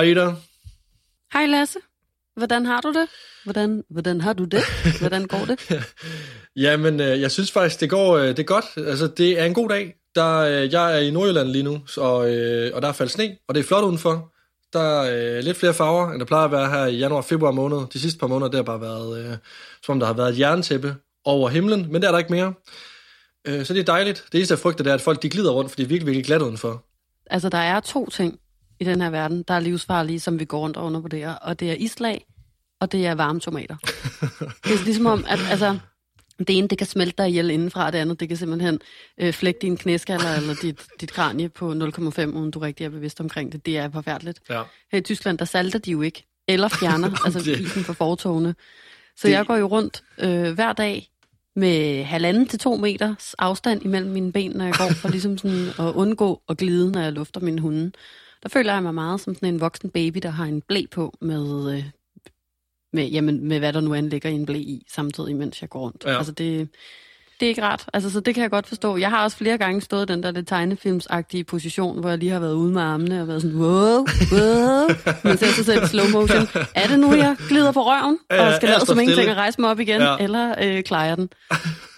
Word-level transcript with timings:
Hej 0.00 0.06
Ida. 0.06 0.34
Hej 1.32 1.46
Lasse. 1.46 1.78
Hvordan 2.36 2.66
har 2.66 2.80
du 2.80 2.88
det? 2.88 3.08
Hvordan, 3.44 3.84
hvordan 3.90 4.20
har 4.20 4.32
du 4.32 4.44
det? 4.44 4.62
Hvordan 5.00 5.26
går 5.26 5.44
det? 5.44 5.84
Jamen, 6.64 7.00
øh, 7.00 7.20
jeg 7.20 7.30
synes 7.30 7.52
faktisk, 7.52 7.80
det 7.80 7.90
går 7.90 8.16
øh, 8.16 8.28
det 8.28 8.38
er 8.38 8.42
godt. 8.42 8.64
Altså, 8.76 9.06
det 9.06 9.40
er 9.40 9.44
en 9.44 9.54
god 9.54 9.68
dag. 9.68 9.94
Der, 10.14 10.36
øh, 10.38 10.72
jeg 10.72 10.96
er 10.96 11.00
i 11.00 11.10
Nordjylland 11.10 11.48
lige 11.48 11.62
nu, 11.62 11.80
og, 11.96 12.16
og 12.74 12.82
der 12.82 12.88
er 12.88 12.92
faldet 12.92 13.12
sne, 13.12 13.36
og 13.48 13.54
det 13.54 13.60
er 13.60 13.64
flot 13.64 13.84
udenfor. 13.84 14.32
Der 14.72 15.00
er 15.02 15.40
lidt 15.40 15.56
flere 15.56 15.74
farver, 15.74 16.10
end 16.10 16.20
der 16.20 16.26
plejer 16.26 16.44
at 16.44 16.52
være 16.52 16.70
her 16.70 16.86
i 16.86 16.96
januar 16.96 17.20
februar 17.20 17.52
måned. 17.52 17.78
De 17.92 18.00
sidste 18.00 18.18
par 18.18 18.26
måneder, 18.26 18.50
det 18.50 18.58
har 18.58 18.62
bare 18.62 18.80
været, 18.80 19.38
som 19.86 19.92
om 19.92 20.00
der 20.00 20.06
har 20.06 20.14
været 20.14 20.30
et 20.30 20.38
jerntæppe 20.38 20.96
over 21.24 21.48
himlen, 21.48 21.92
men 21.92 22.02
det 22.02 22.08
er 22.08 22.12
der 22.12 22.18
ikke 22.18 22.32
mere. 22.32 22.54
Så 23.64 23.74
det 23.74 23.80
er 23.80 23.84
dejligt. 23.84 24.24
Det 24.32 24.38
eneste, 24.38 24.52
jeg 24.52 24.58
frygter, 24.58 24.84
det 24.84 24.90
er, 24.90 24.94
at 24.94 25.00
folk 25.00 25.22
de 25.22 25.30
glider 25.30 25.50
rundt, 25.50 25.70
for 25.70 25.76
det 25.76 25.82
er 25.82 25.88
virkelig, 25.88 26.06
virkelig 26.06 26.24
glat 26.24 26.42
udenfor. 26.42 26.84
Altså, 27.30 27.48
der 27.48 27.58
er 27.58 27.80
to 27.80 28.08
ting 28.08 28.39
i 28.80 28.84
den 28.84 29.00
her 29.00 29.10
verden, 29.10 29.44
der 29.48 29.54
er 29.54 29.60
livsfarlige, 29.60 30.20
som 30.20 30.38
vi 30.38 30.44
går 30.44 30.58
rundt 30.60 30.76
og 30.76 30.84
undervurderer, 30.84 31.34
og 31.34 31.60
det 31.60 31.70
er 31.70 31.74
islag, 31.74 32.24
og 32.80 32.92
det 32.92 33.06
er 33.06 33.12
varme 33.14 33.40
tomater. 33.40 33.76
det 34.64 34.72
er 34.80 34.84
ligesom 34.84 35.06
om, 35.06 35.24
at 35.28 35.38
altså, 35.50 35.78
det 36.38 36.50
ene, 36.58 36.68
det 36.68 36.78
kan 36.78 36.86
smelte 36.86 37.14
dig 37.18 37.28
ihjel 37.28 37.50
indenfra, 37.50 37.86
og 37.86 37.92
det 37.92 37.98
andet, 37.98 38.20
det 38.20 38.28
kan 38.28 38.36
simpelthen 38.36 38.80
øh, 39.20 39.32
flække 39.32 39.58
din 39.62 39.76
knæskaller 39.76 40.34
eller 40.36 40.54
dit, 40.62 40.80
dit 41.00 41.12
kranie 41.12 41.48
på 41.48 41.72
0,5, 41.72 42.24
uden 42.26 42.50
du 42.50 42.58
rigtig 42.58 42.84
er 42.84 42.88
bevidst 42.88 43.20
omkring 43.20 43.52
det. 43.52 43.66
Det 43.66 43.78
er 43.78 43.90
forfærdeligt. 43.90 44.40
Ja. 44.50 44.62
Her 44.92 44.98
i 44.98 45.02
Tyskland, 45.02 45.38
der 45.38 45.44
salter 45.44 45.78
de 45.78 45.90
jo 45.90 46.02
ikke, 46.02 46.26
eller 46.48 46.68
fjerner, 46.68 47.10
altså 47.24 47.38
Det- 47.40 47.60
isen 47.60 47.84
fra 47.84 47.92
fortogene. 47.92 48.54
Så 49.16 49.28
Det- 49.28 49.34
jeg 49.34 49.46
går 49.46 49.56
jo 49.56 49.66
rundt 49.66 50.02
øh, 50.18 50.52
hver 50.52 50.72
dag 50.72 51.06
med 51.56 52.04
halvanden 52.04 52.48
til 52.48 52.58
to 52.58 52.76
meters 52.76 53.34
afstand 53.38 53.84
imellem 53.84 54.10
mine 54.10 54.32
ben, 54.32 54.50
når 54.50 54.64
jeg 54.64 54.74
går, 54.74 54.88
for 54.94 55.08
ligesom 55.08 55.38
sådan 55.38 55.66
at 55.78 55.94
undgå 55.94 56.42
at 56.48 56.56
glide, 56.56 56.90
når 56.92 57.00
jeg 57.00 57.12
lufter 57.12 57.40
mine 57.40 57.60
hunde. 57.60 57.92
Der 58.42 58.48
føler 58.48 58.72
jeg 58.72 58.82
mig 58.82 58.94
meget 58.94 59.20
som 59.20 59.34
sådan 59.34 59.48
en 59.54 59.60
voksen 59.60 59.90
baby, 59.90 60.18
der 60.22 60.30
har 60.30 60.44
en 60.44 60.60
blæ 60.68 60.82
på 60.90 61.14
med, 61.20 61.74
øh, 61.76 61.84
med, 62.92 63.06
jamen, 63.08 63.48
med 63.48 63.58
hvad 63.58 63.72
der 63.72 63.80
nu 63.80 63.94
end 63.94 64.10
ligger 64.10 64.28
i 64.30 64.32
en 64.34 64.46
blæ 64.46 64.58
i, 64.58 64.86
samtidig 64.90 65.36
mens 65.36 65.60
jeg 65.62 65.70
går 65.70 65.80
rundt. 65.80 66.04
Ja. 66.06 66.16
Altså 66.16 66.32
det, 66.32 66.68
det 67.40 67.46
er 67.46 67.48
ikke 67.50 67.62
rart. 67.62 67.84
Altså, 67.92 68.10
så 68.10 68.20
det 68.20 68.34
kan 68.34 68.42
jeg 68.42 68.50
godt 68.50 68.66
forstå. 68.66 68.96
Jeg 68.96 69.10
har 69.10 69.24
også 69.24 69.36
flere 69.36 69.58
gange 69.58 69.80
stået 69.80 70.10
i 70.10 70.12
den 70.12 70.22
der 70.22 70.30
lidt 70.30 70.48
tegnefilmsagtige 70.48 71.44
position, 71.44 72.00
hvor 72.00 72.08
jeg 72.08 72.18
lige 72.18 72.30
har 72.30 72.40
været 72.40 72.54
ude 72.54 72.72
med 72.72 72.82
armene 72.82 73.22
og 73.22 73.28
været 73.28 73.42
sådan, 73.42 73.56
wow, 73.58 74.06
wow, 74.32 74.88
men 75.24 75.38
ser 75.38 75.46
sig 75.46 75.64
selv 75.64 75.84
i 75.84 75.86
slow 75.86 76.08
motion. 76.08 76.48
Er 76.74 76.86
det 76.86 76.98
nu, 76.98 77.14
jeg 77.14 77.36
glider 77.48 77.72
på 77.72 77.80
røven, 77.82 78.18
og 78.30 78.54
skal 78.56 78.66
ja, 78.68 78.72
lade 78.74 78.86
som 78.86 79.00
ingenting 79.00 79.30
og 79.30 79.36
rejse 79.36 79.60
mig 79.60 79.70
op 79.70 79.80
igen, 79.80 80.00
Ja. 80.00 80.16
eller 80.20 80.54
øh, 80.62 80.82
klarer 80.82 81.06
jeg 81.06 81.16
den? 81.16 81.28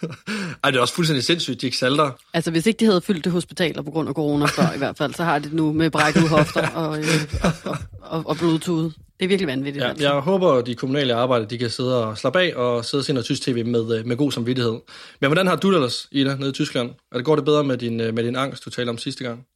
Ej, 0.65 0.71
det 0.71 0.77
er 0.77 0.81
også 0.81 0.95
fuldstændig 0.95 1.25
sindssygt, 1.25 1.61
de 1.61 1.67
ikke 1.67 1.77
salter. 1.77 2.11
Altså, 2.35 2.51
hvis 2.51 2.67
ikke 2.67 2.79
de 2.79 2.85
havde 2.85 3.01
fyldt 3.01 3.25
det 3.25 3.33
hospitaler 3.33 3.83
på 3.83 3.91
grund 3.91 4.09
af 4.09 4.15
corona 4.15 4.47
før, 4.47 4.75
i 4.75 4.79
hvert 4.79 4.99
fald, 4.99 5.15
så 5.15 5.25
har 5.25 5.39
de 5.39 5.45
det 5.45 5.53
nu 5.53 5.73
med 5.73 5.91
brækkede 5.91 6.29
hofter 6.37 6.69
og, 6.69 6.99
øh, 6.99 7.05
og, 7.65 7.77
og, 8.01 8.23
og, 8.27 8.37
blodtude. 8.37 8.85
Det 8.85 9.25
er 9.25 9.29
virkelig 9.29 9.47
vanvittigt. 9.47 9.85
Ja, 9.85 9.89
altså. 9.89 10.05
jeg 10.05 10.21
håber, 10.21 10.53
at 10.53 10.67
de 10.67 10.75
kommunale 10.75 11.15
arbejder, 11.15 11.47
de 11.47 11.59
kan 11.59 11.71
sidde 11.71 12.05
og 12.05 12.19
slappe 12.19 12.41
af 12.41 12.55
og 12.55 12.85
sidde 12.85 13.01
og 13.01 13.05
se 13.05 13.13
noget 13.13 13.25
tysk 13.25 13.43
tv 13.43 13.67
med, 13.67 13.99
øh, 13.99 14.07
med 14.07 14.17
god 14.17 14.33
samvittighed. 14.33 14.81
Men 15.21 15.29
hvordan 15.29 15.47
har 15.47 15.57
du 15.57 15.71
det 15.71 15.75
ellers, 15.75 16.09
Ida, 16.13 16.37
nede 16.37 16.51
i 16.51 16.53
Tyskland? 16.53 16.91
Er 17.13 17.17
det 17.17 17.25
går 17.25 17.37
det 17.37 17.45
bedre 17.45 17.65
med 17.65 17.77
din, 17.77 18.01
øh, 18.01 18.15
med 18.15 18.25
din 18.25 18.37
angst, 18.37 18.65
du 18.65 18.71
talte 18.71 18.91
om 18.91 18.99
sidste 18.99 19.25
gang? 19.25 19.47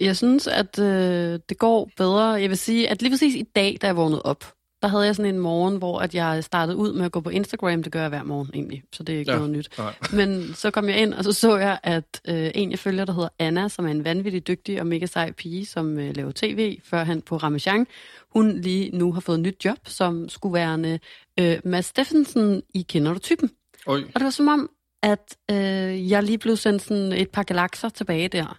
Jeg 0.00 0.16
synes, 0.16 0.46
at 0.46 0.78
øh, 0.78 1.40
det 1.48 1.58
går 1.58 1.90
bedre. 1.96 2.24
Jeg 2.24 2.48
vil 2.48 2.58
sige, 2.58 2.88
at 2.88 3.02
lige 3.02 3.12
præcis 3.12 3.34
i 3.34 3.44
dag, 3.56 3.78
da 3.82 3.86
jeg 3.86 3.96
vågnede 3.96 4.22
op, 4.22 4.44
der 4.82 4.88
havde 4.88 5.04
jeg 5.06 5.16
sådan 5.16 5.34
en 5.34 5.40
morgen, 5.40 5.76
hvor 5.76 5.98
at 5.98 6.14
jeg 6.14 6.44
startede 6.44 6.76
ud 6.76 6.92
med 6.92 7.04
at 7.04 7.12
gå 7.12 7.20
på 7.20 7.30
Instagram. 7.30 7.82
Det 7.82 7.92
gør 7.92 8.00
jeg 8.00 8.08
hver 8.08 8.22
morgen 8.22 8.50
egentlig, 8.54 8.82
så 8.92 9.02
det 9.02 9.14
er 9.14 9.18
ikke 9.18 9.30
Ja. 9.30 9.36
noget 9.36 9.50
nyt. 9.52 9.68
Nej. 9.78 9.94
Men 10.12 10.54
så 10.54 10.70
kom 10.70 10.88
jeg 10.88 10.98
ind, 10.98 11.14
og 11.14 11.24
så 11.24 11.32
så 11.32 11.56
jeg, 11.56 11.78
at 11.82 12.20
øh, 12.28 12.50
en 12.54 12.70
jeg 12.70 12.78
følger, 12.78 13.04
der 13.04 13.12
hedder 13.12 13.28
Anna, 13.38 13.68
som 13.68 13.86
er 13.86 13.90
en 13.90 14.04
vanvittig 14.04 14.46
dygtig 14.46 14.80
og 14.80 14.86
mega 14.86 15.06
sej 15.06 15.32
pige, 15.32 15.66
som 15.66 15.98
øh, 15.98 16.16
laver 16.16 16.32
tv, 16.34 16.78
førhen 16.84 17.22
på 17.22 17.36
Ramachan, 17.36 17.86
hun 18.34 18.60
lige 18.60 18.96
nu 18.98 19.12
har 19.12 19.20
fået 19.20 19.36
et 19.36 19.42
nyt 19.42 19.64
job, 19.64 19.78
som 19.86 20.28
skulle 20.28 20.54
være 20.54 20.98
øh, 21.40 21.58
Mads 21.64 21.86
Steffensen 21.86 22.62
i 22.74 22.82
Kender 22.82 23.12
du 23.12 23.18
typen? 23.18 23.50
Oj. 23.86 23.96
Og 24.14 24.14
det 24.20 24.24
var 24.24 24.30
som 24.30 24.48
om, 24.48 24.70
at 25.02 25.36
øh, 25.50 26.10
jeg 26.10 26.22
lige 26.22 26.38
blev 26.38 26.56
sendt 26.56 26.82
sådan 26.82 27.12
et 27.12 27.30
par 27.30 27.42
galakser 27.42 27.88
tilbage 27.88 28.28
der. 28.28 28.58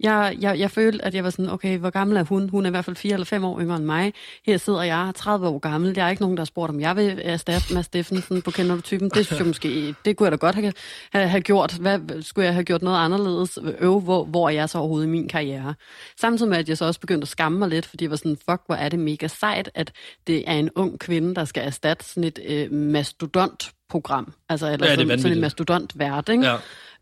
Jeg, 0.00 0.36
jeg, 0.40 0.58
jeg 0.58 0.70
følte, 0.70 1.04
at 1.04 1.14
jeg 1.14 1.24
var 1.24 1.30
sådan, 1.30 1.50
okay, 1.50 1.78
hvor 1.78 1.90
gammel 1.90 2.16
er 2.16 2.22
hun? 2.24 2.48
Hun 2.48 2.64
er 2.64 2.68
i 2.68 2.70
hvert 2.70 2.84
fald 2.84 2.96
4 2.96 3.12
eller 3.12 3.24
5 3.24 3.44
år 3.44 3.60
yngre 3.60 3.76
end 3.76 3.84
mig. 3.84 4.12
Her 4.46 4.56
sidder 4.56 4.82
jeg, 4.82 5.12
30 5.16 5.48
år 5.48 5.58
gammel. 5.58 5.94
Der 5.94 6.02
er 6.02 6.10
ikke 6.10 6.22
nogen, 6.22 6.36
der 6.36 6.40
har 6.40 6.44
spurgt, 6.46 6.70
om 6.70 6.80
jeg 6.80 6.96
vil 6.96 7.20
erstatte 7.24 7.74
Mads 7.74 7.86
Steffensen 7.86 8.42
på 8.42 8.50
Kender 8.50 8.74
du 8.74 8.80
typen. 8.80 9.10
Det 9.14 9.26
synes 9.26 9.38
jeg 9.38 9.46
måske, 9.46 9.94
det 10.04 10.16
kunne 10.16 10.24
jeg 10.24 10.32
da 10.32 10.36
godt 10.36 10.54
have, 10.54 10.72
have, 11.12 11.28
have 11.28 11.40
gjort. 11.40 11.72
Hvad, 11.74 12.22
skulle 12.22 12.44
jeg 12.46 12.54
have 12.54 12.64
gjort 12.64 12.82
noget 12.82 12.98
anderledes? 12.98 13.58
Øv, 13.80 14.00
hvor, 14.00 14.24
hvor 14.24 14.48
er 14.48 14.52
jeg 14.52 14.68
så 14.68 14.78
overhovedet 14.78 15.06
i 15.06 15.10
min 15.10 15.28
karriere? 15.28 15.74
Samtidig 16.20 16.50
med, 16.50 16.58
at 16.58 16.68
jeg 16.68 16.78
så 16.78 16.84
også 16.84 17.00
begyndte 17.00 17.24
at 17.24 17.28
skamme 17.28 17.58
mig 17.58 17.68
lidt, 17.68 17.86
fordi 17.86 18.04
jeg 18.04 18.10
var 18.10 18.16
sådan, 18.16 18.36
fuck, 18.50 18.60
hvor 18.66 18.74
er 18.74 18.88
det 18.88 18.98
mega 18.98 19.26
sejt, 19.26 19.70
at 19.74 19.92
det 20.26 20.44
er 20.50 20.54
en 20.54 20.70
ung 20.74 20.98
kvinde, 20.98 21.34
der 21.34 21.44
skal 21.44 21.66
erstatte 21.66 22.04
sådan 22.04 22.24
et 22.24 22.38
øh, 22.46 22.72
mastodont-program. 22.72 24.32
Altså, 24.48 24.72
eller 24.72 24.86
Ja, 24.86 24.94
sådan, 24.96 25.18
sådan 25.18 25.36
en 25.36 25.40
mastodont-vært, 25.40 26.28
ikke? 26.28 26.46
Ja. 26.46 26.56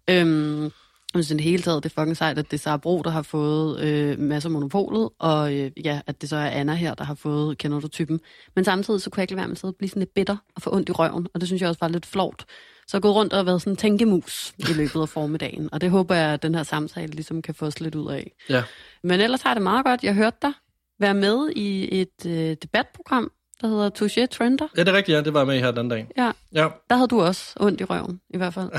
Øhm, 0.08 0.70
jeg 1.14 1.24
synes 1.24 1.30
i 1.30 1.34
det 1.34 1.50
hele 1.50 1.62
taget, 1.62 1.82
det 1.82 1.90
er 1.96 2.00
fucking 2.00 2.16
sejt, 2.16 2.38
at 2.38 2.44
det 2.50 2.56
er 2.56 2.58
Sara 2.58 2.76
Bro, 2.76 3.02
der 3.02 3.10
har 3.10 3.22
fået 3.22 3.80
øh, 3.80 4.18
masser 4.18 4.48
af 4.48 4.52
monopolet, 4.52 5.08
og 5.18 5.54
øh, 5.54 5.70
ja, 5.84 6.00
at 6.06 6.20
det 6.20 6.28
så 6.28 6.36
er 6.36 6.46
Anna 6.50 6.74
her, 6.74 6.94
der 6.94 7.04
har 7.04 7.14
fået 7.14 7.58
kender 7.58 7.80
du 7.80 7.88
typen. 7.88 8.20
Men 8.56 8.64
samtidig 8.64 9.00
så 9.02 9.10
kunne 9.10 9.20
jeg 9.20 9.22
ikke 9.24 9.32
lade 9.32 9.38
være 9.38 9.48
med 9.48 9.54
at 9.54 9.58
sidde 9.60 9.72
og 9.72 9.76
blive 9.76 9.88
sådan 9.88 10.00
lidt 10.00 10.14
bitter 10.14 10.36
og 10.56 10.62
få 10.62 10.74
ondt 10.74 10.88
i 10.88 10.92
røven, 10.92 11.26
og 11.34 11.40
det 11.40 11.48
synes 11.48 11.62
jeg 11.62 11.68
også 11.68 11.78
var 11.80 11.88
lidt 11.88 12.06
flovt. 12.06 12.44
Så 12.88 12.96
jeg 12.96 13.02
gået 13.02 13.14
rundt 13.14 13.32
og 13.32 13.46
været 13.46 13.62
sådan 13.62 13.72
en 13.72 13.76
tænkemus 13.76 14.54
i 14.58 14.72
løbet 14.72 15.00
af 15.00 15.08
formiddagen, 15.08 15.68
og 15.72 15.80
det 15.80 15.90
håber 15.90 16.14
jeg, 16.14 16.30
at 16.32 16.42
den 16.42 16.54
her 16.54 16.62
samtale 16.62 17.12
ligesom 17.12 17.42
kan 17.42 17.54
få 17.54 17.66
os 17.66 17.80
lidt 17.80 17.94
ud 17.94 18.10
af. 18.12 18.32
Ja. 18.48 18.62
Men 19.02 19.20
ellers 19.20 19.42
har 19.42 19.54
det 19.54 19.62
meget 19.62 19.84
godt. 19.84 20.02
Jeg 20.04 20.14
hørte 20.14 20.36
dig 20.42 20.52
være 21.00 21.14
med 21.14 21.50
i 21.56 22.00
et 22.00 22.26
øh, 22.26 22.56
debatprogram, 22.62 23.30
der 23.60 23.68
hedder 23.68 23.90
Touché 23.90 24.26
Trender. 24.26 24.66
ja, 24.76 24.80
det 24.80 24.88
er 24.88 24.96
rigtigt, 24.96 25.16
ja. 25.16 25.22
Det 25.22 25.34
var 25.34 25.40
jeg 25.40 25.46
med 25.46 25.56
i 25.56 25.58
her 25.58 25.70
den 25.70 25.78
anden 25.78 25.90
dag. 25.90 26.06
Ja, 26.16 26.32
Ja. 26.54 26.68
der 26.90 26.96
havde 26.96 27.08
du 27.08 27.20
også 27.22 27.54
ondt 27.60 27.80
i 27.80 27.84
røven, 27.84 28.20
i 28.30 28.36
hvert 28.36 28.54
fald. 28.54 28.70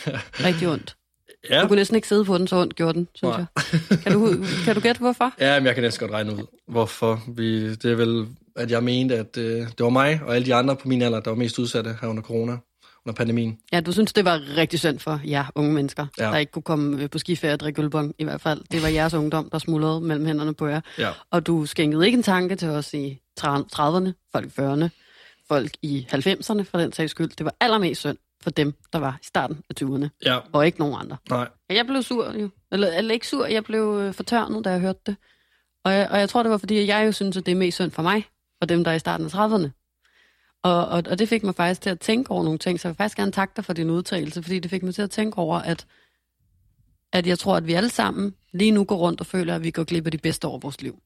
Rigtig 0.46 0.68
ondt. 0.68 0.96
Ja. 1.50 1.62
Du 1.62 1.66
kunne 1.68 1.76
næsten 1.76 1.96
ikke 1.96 2.08
sidde 2.08 2.24
på 2.24 2.38
den, 2.38 2.46
så 2.46 2.56
ondt 2.56 2.76
gjorde 2.76 2.94
den, 2.94 3.08
synes 3.14 3.36
Nej. 3.36 3.44
jeg. 3.90 3.98
Kan 3.98 4.12
du, 4.12 4.36
kan 4.64 4.74
du 4.74 4.80
gætte, 4.80 5.00
hvorfor? 5.00 5.32
Ja, 5.40 5.60
men 5.60 5.66
jeg 5.66 5.74
kan 5.74 5.82
næsten 5.84 6.00
godt 6.08 6.12
regne 6.14 6.32
ud, 6.32 6.46
hvorfor. 6.68 7.22
Vi, 7.28 7.74
det 7.74 7.84
er 7.92 7.94
vel, 7.94 8.26
at 8.56 8.70
jeg 8.70 8.82
mente, 8.82 9.16
at 9.16 9.36
øh, 9.38 9.44
det 9.60 9.80
var 9.80 9.88
mig 9.88 10.20
og 10.26 10.34
alle 10.34 10.46
de 10.46 10.54
andre 10.54 10.76
på 10.76 10.88
min 10.88 11.02
alder, 11.02 11.20
der 11.20 11.30
var 11.30 11.36
mest 11.36 11.58
udsatte 11.58 11.96
her 12.00 12.08
under 12.08 12.22
corona, 12.22 12.52
under 13.06 13.16
pandemien. 13.16 13.58
Ja, 13.72 13.80
du 13.80 13.92
synes, 13.92 14.12
det 14.12 14.24
var 14.24 14.40
rigtig 14.56 14.78
synd 14.78 14.98
for 14.98 15.20
jer 15.24 15.44
unge 15.54 15.72
mennesker, 15.72 16.06
Ja. 16.18 16.24
der 16.24 16.36
ikke 16.36 16.52
kunne 16.52 16.62
komme 16.62 17.02
øh, 17.02 17.10
på 17.10 17.18
skiferie 17.18 17.54
og 17.54 17.60
drikke 17.60 17.82
ølbong, 17.82 18.14
i 18.18 18.24
hvert 18.24 18.40
fald. 18.40 18.60
Det 18.72 18.82
var 18.82 18.88
jeres 18.88 19.14
ungdom, 19.14 19.48
der 19.52 19.58
smuldrede 19.58 20.00
mellem 20.00 20.26
hænderne 20.26 20.54
på 20.54 20.66
jer. 20.66 20.80
Ja. 20.98 21.10
Og 21.30 21.46
du 21.46 21.66
skænkede 21.66 22.06
ikke 22.06 22.16
en 22.16 22.22
tanke 22.22 22.56
til 22.56 22.68
os 22.68 22.94
i 22.94 23.18
30'erne, 23.40 24.28
folk 24.32 24.46
i 24.46 24.60
40'erne, 24.60 24.88
folk 25.48 25.70
i 25.82 26.06
90'erne 26.12 26.62
for 26.62 26.78
den 26.78 26.92
sags 26.92 27.10
skyld. 27.10 27.28
Det 27.28 27.44
var 27.44 27.54
allermest 27.60 28.00
synd 28.00 28.16
for 28.42 28.50
dem, 28.50 28.74
der 28.92 28.98
var 28.98 29.18
i 29.22 29.24
starten 29.24 29.62
af 29.70 29.74
20'erne, 29.84 30.08
Ja, 30.24 30.38
og 30.52 30.66
ikke 30.66 30.78
nogen 30.78 30.94
andre. 31.00 31.16
nej. 31.30 31.48
Jeg 31.70 31.86
blev 31.86 32.02
sur 32.02 32.32
jo. 32.40 32.48
Eller, 32.72 32.88
eller 32.92 33.14
ikke 33.14 33.28
sur, 33.28 33.46
jeg 33.46 33.64
blev 33.64 33.98
øh, 34.02 34.14
fortørnet, 34.14 34.64
da 34.64 34.70
jeg 34.70 34.80
hørte 34.80 35.00
det. 35.06 35.16
Og 35.84 35.92
jeg, 35.92 36.08
og 36.10 36.18
jeg 36.18 36.28
tror, 36.28 36.42
det 36.42 36.50
var 36.52 36.58
fordi, 36.58 36.78
at 36.78 36.86
jeg 36.86 37.06
jo 37.06 37.12
synes, 37.12 37.36
at 37.36 37.46
det 37.46 37.52
er 37.52 37.56
mest 37.56 37.74
synd 37.74 37.90
for 37.90 38.02
mig, 38.02 38.26
og 38.60 38.68
dem, 38.68 38.84
der 38.84 38.90
er 38.90 38.94
i 38.94 38.98
starten 38.98 39.26
af 39.26 39.34
30'erne. 39.34 39.70
Og, 40.62 40.86
og, 40.88 41.02
og 41.10 41.18
det 41.18 41.28
fik 41.28 41.42
mig 41.42 41.54
faktisk 41.54 41.80
til 41.80 41.90
at 41.90 42.00
tænke 42.00 42.30
over 42.30 42.44
nogle 42.44 42.58
ting, 42.58 42.80
så 42.80 42.88
jeg 42.88 42.90
vil 42.90 42.96
faktisk 42.96 43.16
gerne 43.16 43.32
takke 43.32 43.52
dig 43.56 43.64
for 43.64 43.72
din 43.72 43.90
udtalelse, 43.90 44.42
fordi 44.42 44.58
det 44.58 44.70
fik 44.70 44.82
mig 44.82 44.94
til 44.94 45.02
at 45.02 45.10
tænke 45.10 45.38
over, 45.38 45.58
at, 45.58 45.86
at 47.12 47.26
jeg 47.26 47.38
tror, 47.38 47.56
at 47.56 47.66
vi 47.66 47.72
alle 47.72 47.88
sammen 47.90 48.34
lige 48.52 48.70
nu 48.70 48.84
går 48.84 48.96
rundt 48.96 49.20
og 49.20 49.26
føler, 49.26 49.54
at 49.54 49.62
vi 49.64 49.70
går 49.70 49.84
glip 49.84 50.06
af 50.06 50.12
de 50.12 50.18
bedste 50.18 50.48
år 50.48 50.54
af 50.56 50.62
vores 50.62 50.82
liv. 50.82 50.98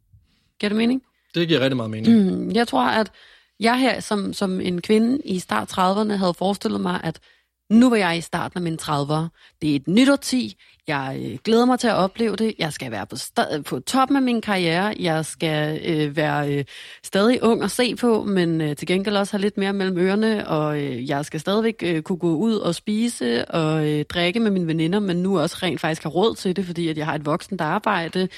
Giver 0.60 0.68
det 0.68 0.76
mening? 0.76 1.02
Det 1.34 1.48
giver 1.48 1.60
rigtig 1.60 1.76
meget 1.76 1.90
mening. 1.90 2.34
Mm, 2.36 2.50
jeg 2.50 2.68
tror, 2.68 2.86
at 2.86 3.12
jeg 3.60 3.80
her 3.80 4.00
som, 4.00 4.32
som 4.32 4.60
en 4.60 4.82
kvinde 4.82 5.18
i 5.24 5.38
start 5.38 5.78
30'erne 5.78 6.12
havde 6.12 6.34
forestillet 6.34 6.80
mig, 6.80 7.00
at 7.04 7.20
nu 7.70 7.90
var 7.90 7.96
jeg 7.96 8.18
i 8.18 8.20
starten 8.20 8.58
af 8.58 8.62
mine 8.62 8.76
30'ere. 8.82 9.56
Det 9.62 9.70
er 9.70 9.76
et 9.76 9.88
nyt 9.88 10.10
årti. 10.10 10.56
Jeg 10.88 11.20
øh, 11.24 11.38
glæder 11.44 11.64
mig 11.64 11.78
til 11.78 11.88
at 11.88 11.94
opleve 11.94 12.36
det. 12.36 12.54
Jeg 12.58 12.72
skal 12.72 12.90
være 12.90 13.06
på, 13.06 13.16
st- 13.16 13.62
på 13.62 13.80
toppen 13.80 14.16
af 14.16 14.22
min 14.22 14.40
karriere. 14.40 14.94
Jeg 15.00 15.24
skal 15.24 15.80
øh, 15.84 16.16
være 16.16 16.54
øh, 16.54 16.64
stadig 17.02 17.42
ung 17.42 17.62
at 17.62 17.70
se 17.70 17.96
på, 17.96 18.24
men 18.24 18.60
øh, 18.60 18.76
til 18.76 18.86
gengæld 18.88 19.16
også 19.16 19.32
have 19.32 19.40
lidt 19.40 19.56
mere 19.56 19.72
mellem 19.72 19.98
ørerne. 19.98 20.48
Og 20.48 20.80
øh, 20.82 21.08
jeg 21.08 21.24
skal 21.24 21.40
stadigvæk 21.40 21.74
øh, 21.82 22.02
kunne 22.02 22.18
gå 22.18 22.34
ud 22.34 22.54
og 22.54 22.74
spise 22.74 23.44
og 23.44 23.88
øh, 23.88 24.04
drikke 24.04 24.40
med 24.40 24.50
mine 24.50 24.66
veninder, 24.66 24.98
men 25.00 25.16
nu 25.16 25.38
også 25.40 25.56
rent 25.62 25.80
faktisk 25.80 26.02
have 26.02 26.12
råd 26.12 26.34
til 26.34 26.56
det, 26.56 26.64
fordi 26.64 26.88
at 26.88 26.98
jeg 26.98 27.06
har 27.06 27.14
et 27.14 27.26
voksent 27.26 27.60
arbejde. 27.60 28.28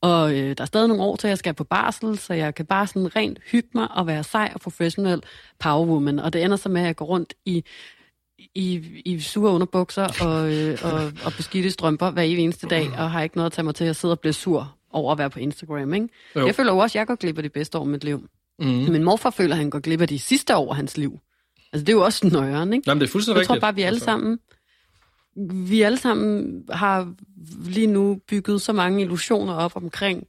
Og 0.00 0.32
øh, 0.34 0.56
der 0.56 0.62
er 0.62 0.66
stadig 0.66 0.88
nogle 0.88 1.02
år 1.02 1.16
til, 1.16 1.28
jeg 1.28 1.38
skal 1.38 1.54
på 1.54 1.64
barsel, 1.64 2.18
så 2.18 2.34
jeg 2.34 2.54
kan 2.54 2.66
bare 2.66 2.86
sådan 2.86 3.16
rent 3.16 3.38
hygge 3.52 3.68
mig 3.74 3.88
og 3.90 4.06
være 4.06 4.24
sej 4.24 4.50
og 4.54 4.60
professionel 4.60 5.22
powerwoman. 5.58 6.18
Og 6.18 6.32
det 6.32 6.44
ender 6.44 6.56
så 6.56 6.68
med, 6.68 6.80
at 6.80 6.86
jeg 6.86 6.96
går 6.96 7.06
rundt 7.06 7.34
i 7.44 7.64
i, 8.54 8.82
i 9.04 9.20
sure 9.20 9.52
underbukser 9.52 10.24
og, 10.26 10.54
øh, 10.54 10.78
og, 10.84 11.12
og 11.24 11.32
beskidte 11.36 11.70
strømper 11.70 12.10
hver 12.10 12.22
evig 12.22 12.38
eneste 12.38 12.66
dag, 12.66 12.88
og 12.98 13.10
har 13.10 13.22
ikke 13.22 13.36
noget 13.36 13.46
at 13.46 13.52
tage 13.52 13.64
mig 13.64 13.74
til 13.74 13.84
at 13.84 13.96
sidde 13.96 14.12
og 14.14 14.20
blive 14.20 14.32
sur 14.32 14.74
over 14.90 15.12
at 15.12 15.18
være 15.18 15.30
på 15.30 15.38
Instagram. 15.38 15.94
Ikke? 15.94 16.08
Jo. 16.36 16.46
Jeg 16.46 16.54
føler 16.54 16.72
jo 16.72 16.78
også, 16.78 16.98
at 16.98 17.00
jeg 17.00 17.06
går 17.06 17.14
glip 17.14 17.36
af 17.36 17.42
de 17.42 17.48
bedste 17.48 17.78
år 17.78 17.84
i 17.84 17.88
mit 17.88 18.04
liv. 18.04 18.22
Mm. 18.58 18.66
Min 18.66 19.04
morfar 19.04 19.30
føler, 19.30 19.54
at 19.54 19.58
han 19.58 19.70
går 19.70 19.78
glip 19.78 20.00
af 20.00 20.08
de 20.08 20.18
sidste 20.18 20.56
år 20.56 20.70
af 20.70 20.76
hans 20.76 20.96
liv. 20.96 21.18
Altså, 21.72 21.84
det 21.84 21.88
er 21.88 21.92
jo 21.96 22.04
også 22.04 22.26
nøjeren, 22.28 22.72
ikke? 22.72 22.86
Nej, 22.88 22.94
men 22.94 23.00
det 23.00 23.06
er 23.06 23.10
fuldstændig 23.10 23.38
Jeg 23.38 23.46
tror 23.46 23.54
rigtigt. 23.54 23.60
bare, 23.60 23.74
vi 23.74 23.82
alle 23.82 23.96
Altså, 23.96 24.04
sammen, 24.04 24.38
vi 25.68 25.82
alle 25.82 25.98
sammen 25.98 26.62
har 26.70 27.14
lige 27.64 27.86
nu 27.86 28.20
bygget 28.28 28.62
så 28.62 28.72
mange 28.72 29.02
illusioner 29.02 29.54
op 29.54 29.76
omkring, 29.76 30.24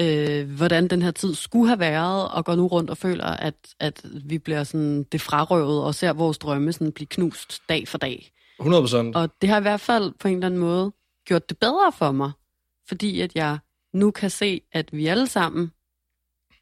øh, 0.00 0.50
hvordan 0.50 0.88
den 0.88 1.02
her 1.02 1.10
tid 1.10 1.34
skulle 1.34 1.68
have 1.68 1.80
været, 1.80 2.28
og 2.28 2.44
går 2.44 2.54
nu 2.54 2.66
rundt 2.66 2.90
og 2.90 2.98
føler, 2.98 3.24
at, 3.24 3.54
at 3.80 4.04
vi 4.24 4.38
bliver 4.38 4.64
sådan 4.64 5.02
det 5.02 5.20
frarøvet, 5.20 5.84
og 5.84 5.94
ser 5.94 6.12
vores 6.12 6.38
drømme 6.38 6.72
sådan 6.72 6.92
blive 6.92 7.06
knust 7.06 7.60
dag 7.68 7.88
for 7.88 7.98
dag. 7.98 8.32
100 8.60 8.82
procent. 8.82 9.16
Og 9.16 9.30
det 9.40 9.48
har 9.48 9.58
i 9.58 9.62
hvert 9.62 9.80
fald 9.80 10.12
på 10.20 10.28
en 10.28 10.34
eller 10.34 10.46
anden 10.46 10.60
måde 10.60 10.92
gjort 11.24 11.48
det 11.48 11.58
bedre 11.58 11.92
for 11.92 12.12
mig, 12.12 12.30
fordi 12.88 13.20
at 13.20 13.34
jeg 13.34 13.58
nu 13.94 14.10
kan 14.10 14.30
se, 14.30 14.60
at 14.72 14.92
vi 14.92 15.06
alle 15.06 15.26
sammen 15.26 15.72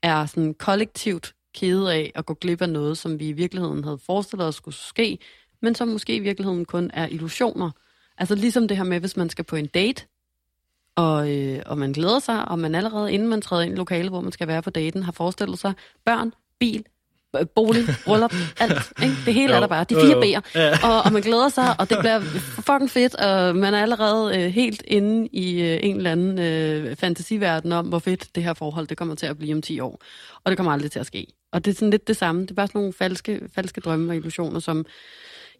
er 0.02 0.26
sådan 0.26 0.54
kollektivt 0.54 1.34
kede 1.54 1.94
af 1.94 2.12
at 2.14 2.26
gå 2.26 2.34
glip 2.34 2.62
af 2.62 2.68
noget, 2.68 2.98
som 2.98 3.18
vi 3.18 3.28
i 3.28 3.32
virkeligheden 3.32 3.84
havde 3.84 3.98
forestillet 3.98 4.48
os 4.48 4.54
skulle 4.54 4.74
ske, 4.74 5.18
men 5.62 5.74
som 5.74 5.88
måske 5.88 6.16
i 6.16 6.18
virkeligheden 6.18 6.64
kun 6.64 6.90
er 6.94 7.06
illusioner. 7.06 7.70
Altså 8.18 8.34
ligesom 8.34 8.68
det 8.68 8.76
her 8.76 8.84
med, 8.84 9.00
hvis 9.00 9.16
man 9.16 9.30
skal 9.30 9.44
på 9.44 9.56
en 9.56 9.66
date, 9.66 10.06
og, 10.96 11.30
øh, 11.36 11.62
og 11.66 11.78
man 11.78 11.92
glæder 11.92 12.18
sig, 12.18 12.48
og 12.48 12.58
man 12.58 12.74
allerede 12.74 13.12
inden 13.12 13.28
man 13.28 13.42
træder 13.42 13.62
ind 13.62 13.74
i 13.74 13.76
lokalet, 13.76 14.10
hvor 14.10 14.20
man 14.20 14.32
skal 14.32 14.48
være 14.48 14.62
på 14.62 14.70
daten, 14.70 15.02
har 15.02 15.12
forestillet 15.12 15.58
sig 15.58 15.72
børn, 16.04 16.32
bil, 16.60 16.84
bolig, 17.54 17.84
bryllup, 18.04 18.34
alt. 18.60 18.92
Ikke? 19.02 19.14
Det 19.26 19.34
hele 19.34 19.52
Jo. 19.52 19.56
er 19.56 19.60
der 19.60 19.66
bare. 19.66 19.84
De 19.84 19.94
Jo, 19.94 20.00
fire 20.00 20.16
jo. 20.16 20.22
B'er. 20.40 20.50
Ja. 20.54 20.88
Og, 20.88 21.02
og 21.02 21.12
man 21.12 21.22
glæder 21.22 21.48
sig, 21.48 21.80
og 21.80 21.90
det 21.90 21.98
bliver 21.98 22.20
fucking 22.66 22.90
fedt, 22.90 23.14
og 23.14 23.56
man 23.56 23.74
er 23.74 23.82
allerede 23.82 24.38
øh, 24.38 24.50
helt 24.50 24.82
inde 24.86 25.28
i 25.32 25.62
øh, 25.62 25.78
en 25.82 25.96
eller 25.96 26.12
anden 26.12 26.38
øh, 26.38 26.96
fantasiverden 26.96 27.72
om, 27.72 27.86
hvor 27.86 27.98
fedt 27.98 28.28
det 28.34 28.42
her 28.42 28.54
forhold 28.54 28.86
det 28.86 28.96
kommer 28.98 29.14
til 29.14 29.26
at 29.26 29.38
blive 29.38 29.54
om 29.54 29.62
10 29.62 29.80
år. 29.80 30.02
Og 30.44 30.50
det 30.50 30.56
kommer 30.56 30.72
aldrig 30.72 30.90
til 30.90 30.98
at 30.98 31.06
ske. 31.06 31.26
Og 31.52 31.64
det 31.64 31.70
er 31.70 31.74
sådan 31.74 31.90
lidt 31.90 32.08
det 32.08 32.16
samme. 32.16 32.42
Det 32.42 32.50
er 32.50 32.54
bare 32.54 32.66
sådan 32.66 32.78
nogle 32.78 32.92
falske, 32.92 33.40
falske 33.54 33.80
drømme 33.80 34.12
og 34.12 34.16
illusioner, 34.16 34.60
som, 34.60 34.84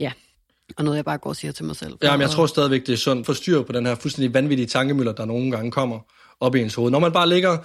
ja, 0.01 0.13
og 0.77 0.85
noget 0.85 0.97
jeg 0.97 1.05
bare 1.05 1.19
går 1.19 1.31
og 1.31 1.37
siger 1.37 1.53
til 1.53 1.65
mig 1.65 1.77
selv. 1.77 1.97
Ja, 2.03 2.13
men 2.13 2.21
jeg 2.21 2.31
tror 2.31 2.47
stadigvæk, 2.47 2.87
det 2.87 2.93
er 2.93 2.97
sundt 2.97 3.27
for 3.27 3.33
styr 3.33 3.63
på 3.63 3.73
den 3.73 3.87
her 3.87 3.95
fuldstændig 3.95 4.35
vanvittige 4.35 4.67
tankemøller, 4.67 5.13
der 5.13 5.25
nogle 5.25 5.51
gange 5.51 5.71
kommer 5.71 5.99
op 6.41 6.55
i 6.55 6.61
ens 6.61 6.75
hoved. 6.75 6.91
Når 6.91 6.99
man 6.99 7.13
bare 7.13 7.29
ligger 7.29 7.59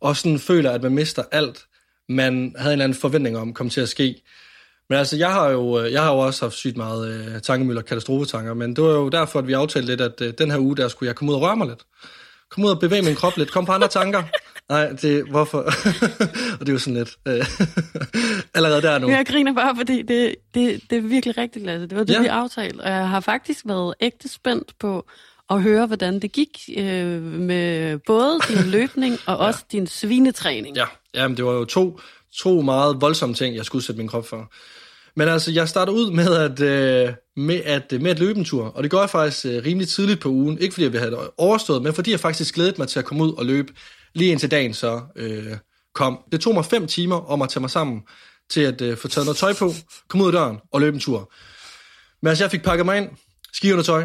og 0.00 0.16
sådan 0.16 0.38
føler, 0.38 0.70
at 0.70 0.82
man 0.82 0.92
mister 0.92 1.22
alt, 1.32 1.66
man 2.08 2.54
havde 2.58 2.72
en 2.72 2.72
eller 2.72 2.84
anden 2.84 2.98
forventning 2.98 3.38
om, 3.38 3.54
kom 3.54 3.70
til 3.70 3.80
at 3.80 3.88
ske. 3.88 4.22
Men 4.88 4.98
altså, 4.98 5.16
jeg 5.16 5.32
har 5.32 5.48
jo, 5.48 5.80
øh, 5.80 5.92
jeg 5.92 6.02
har 6.02 6.12
jo 6.12 6.18
også 6.18 6.44
haft 6.44 6.54
sygt 6.54 6.76
meget 6.76 7.08
øh, 7.08 7.40
tankemøller, 7.40 7.82
katastrofetanker, 7.82 8.54
men 8.54 8.76
det 8.76 8.84
var 8.84 8.90
jo 8.90 9.08
derfor, 9.08 9.38
at 9.38 9.46
vi 9.46 9.52
aftalte 9.52 9.88
lidt, 9.88 10.00
at 10.00 10.20
øh, 10.20 10.34
den 10.38 10.50
her 10.50 10.58
uge, 10.58 10.76
der 10.76 10.88
skulle 10.88 11.06
jeg 11.08 11.16
komme 11.16 11.32
ud 11.32 11.36
og 11.36 11.42
røre 11.42 11.56
mig 11.56 11.66
lidt. 11.68 11.80
Komme 12.50 12.66
ud 12.66 12.72
og 12.72 12.80
bevæge 12.80 13.02
min 13.02 13.14
krop 13.14 13.36
lidt, 13.36 13.50
komme 13.50 13.66
på 13.66 13.72
andre 13.72 13.88
tanker. 13.88 14.22
Nej, 14.68 14.88
det 15.02 15.24
hvorfor? 15.30 15.58
og 16.58 16.60
det 16.60 16.68
er 16.68 16.72
jo 16.72 16.78
sådan 16.78 16.94
lidt... 16.94 17.16
Øh, 17.28 17.46
allerede 18.54 18.82
der 18.82 18.98
nu. 18.98 19.08
Jeg 19.08 19.26
griner 19.26 19.54
bare, 19.54 19.76
fordi 19.76 20.02
det, 20.02 20.34
det, 20.54 20.80
det 20.90 20.98
er 20.98 21.02
virkelig 21.02 21.38
rigtigt, 21.38 21.64
Lasse. 21.64 21.86
Det 21.86 21.98
var 21.98 22.04
det, 22.04 22.12
Ja. 22.12 22.16
ja. 22.16 22.22
vi 22.22 22.26
aftalte. 22.26 22.80
Og 22.80 22.90
jeg 22.90 23.08
har 23.08 23.20
faktisk 23.20 23.66
været 23.66 23.94
ægte 24.00 24.28
spændt 24.28 24.72
på 24.78 25.06
at 25.50 25.62
høre, 25.62 25.86
hvordan 25.86 26.20
det 26.20 26.32
gik 26.32 26.58
øh, 26.76 27.22
med 27.22 27.98
både 28.06 28.38
din 28.48 28.70
løbning 28.76 29.18
og 29.26 29.36
også 29.36 29.64
din 29.72 29.86
svinetræning. 29.86 30.76
Ja, 30.76 30.84
jamen, 31.14 31.36
det 31.36 31.44
var 31.44 31.52
jo 31.52 31.64
to, 31.64 32.00
to 32.36 32.60
meget 32.60 33.00
voldsomme 33.00 33.34
ting, 33.34 33.56
jeg 33.56 33.64
skulle 33.64 33.80
udsætte 33.80 33.98
min 33.98 34.08
krop 34.08 34.26
for. 34.26 34.52
Men 35.16 35.28
altså, 35.28 35.52
jeg 35.52 35.68
starter 35.68 35.92
ud 35.92 36.10
med 36.10 36.34
at, 36.36 36.60
øh, 36.60 37.14
med 37.36 37.60
at, 37.64 37.92
med 38.02 38.10
at 38.10 38.18
løbe 38.18 38.38
en 38.38 38.44
tur, 38.44 38.64
og 38.64 38.82
det 38.82 38.90
gør 38.90 39.00
jeg 39.00 39.10
faktisk 39.10 39.46
øh, 39.46 39.64
rimelig 39.64 39.88
tidligt 39.88 40.20
på 40.20 40.28
ugen. 40.28 40.58
Ikke 40.58 40.72
fordi 40.74 40.84
jeg 40.84 40.92
vil 40.92 41.00
have 41.00 41.10
det 41.10 41.18
overstået, 41.38 41.82
men 41.82 41.94
fordi 41.94 42.10
jeg 42.10 42.20
faktisk 42.20 42.54
glædede 42.54 42.74
mig 42.78 42.88
til 42.88 42.98
at 42.98 43.04
komme 43.04 43.24
ud 43.24 43.32
og 43.32 43.44
løbe 43.46 43.72
lige 44.14 44.30
indtil 44.30 44.50
dagen 44.50 44.74
så 44.74 45.00
øh, 45.16 45.56
kom. 45.94 46.18
Det 46.32 46.40
tog 46.40 46.54
mig 46.54 46.64
fem 46.64 46.86
timer 46.86 47.16
om 47.30 47.42
at 47.42 47.48
tage 47.48 47.60
mig 47.60 47.70
sammen 47.70 48.02
til 48.50 48.60
at 48.60 48.80
øh, 48.80 48.96
få 48.96 49.08
taget 49.08 49.26
noget 49.26 49.36
tøj 49.36 49.52
på, 49.52 49.72
komme 50.08 50.24
ud 50.24 50.28
af 50.28 50.32
døren 50.32 50.56
og 50.72 50.80
løbe 50.80 50.94
en 50.94 51.00
tur. 51.00 51.32
Men 52.22 52.28
altså, 52.28 52.44
jeg 52.44 52.50
fik 52.50 52.62
pakket 52.62 52.86
mig 52.86 52.96
ind, 52.96 53.08
skiundertøj, 53.52 54.04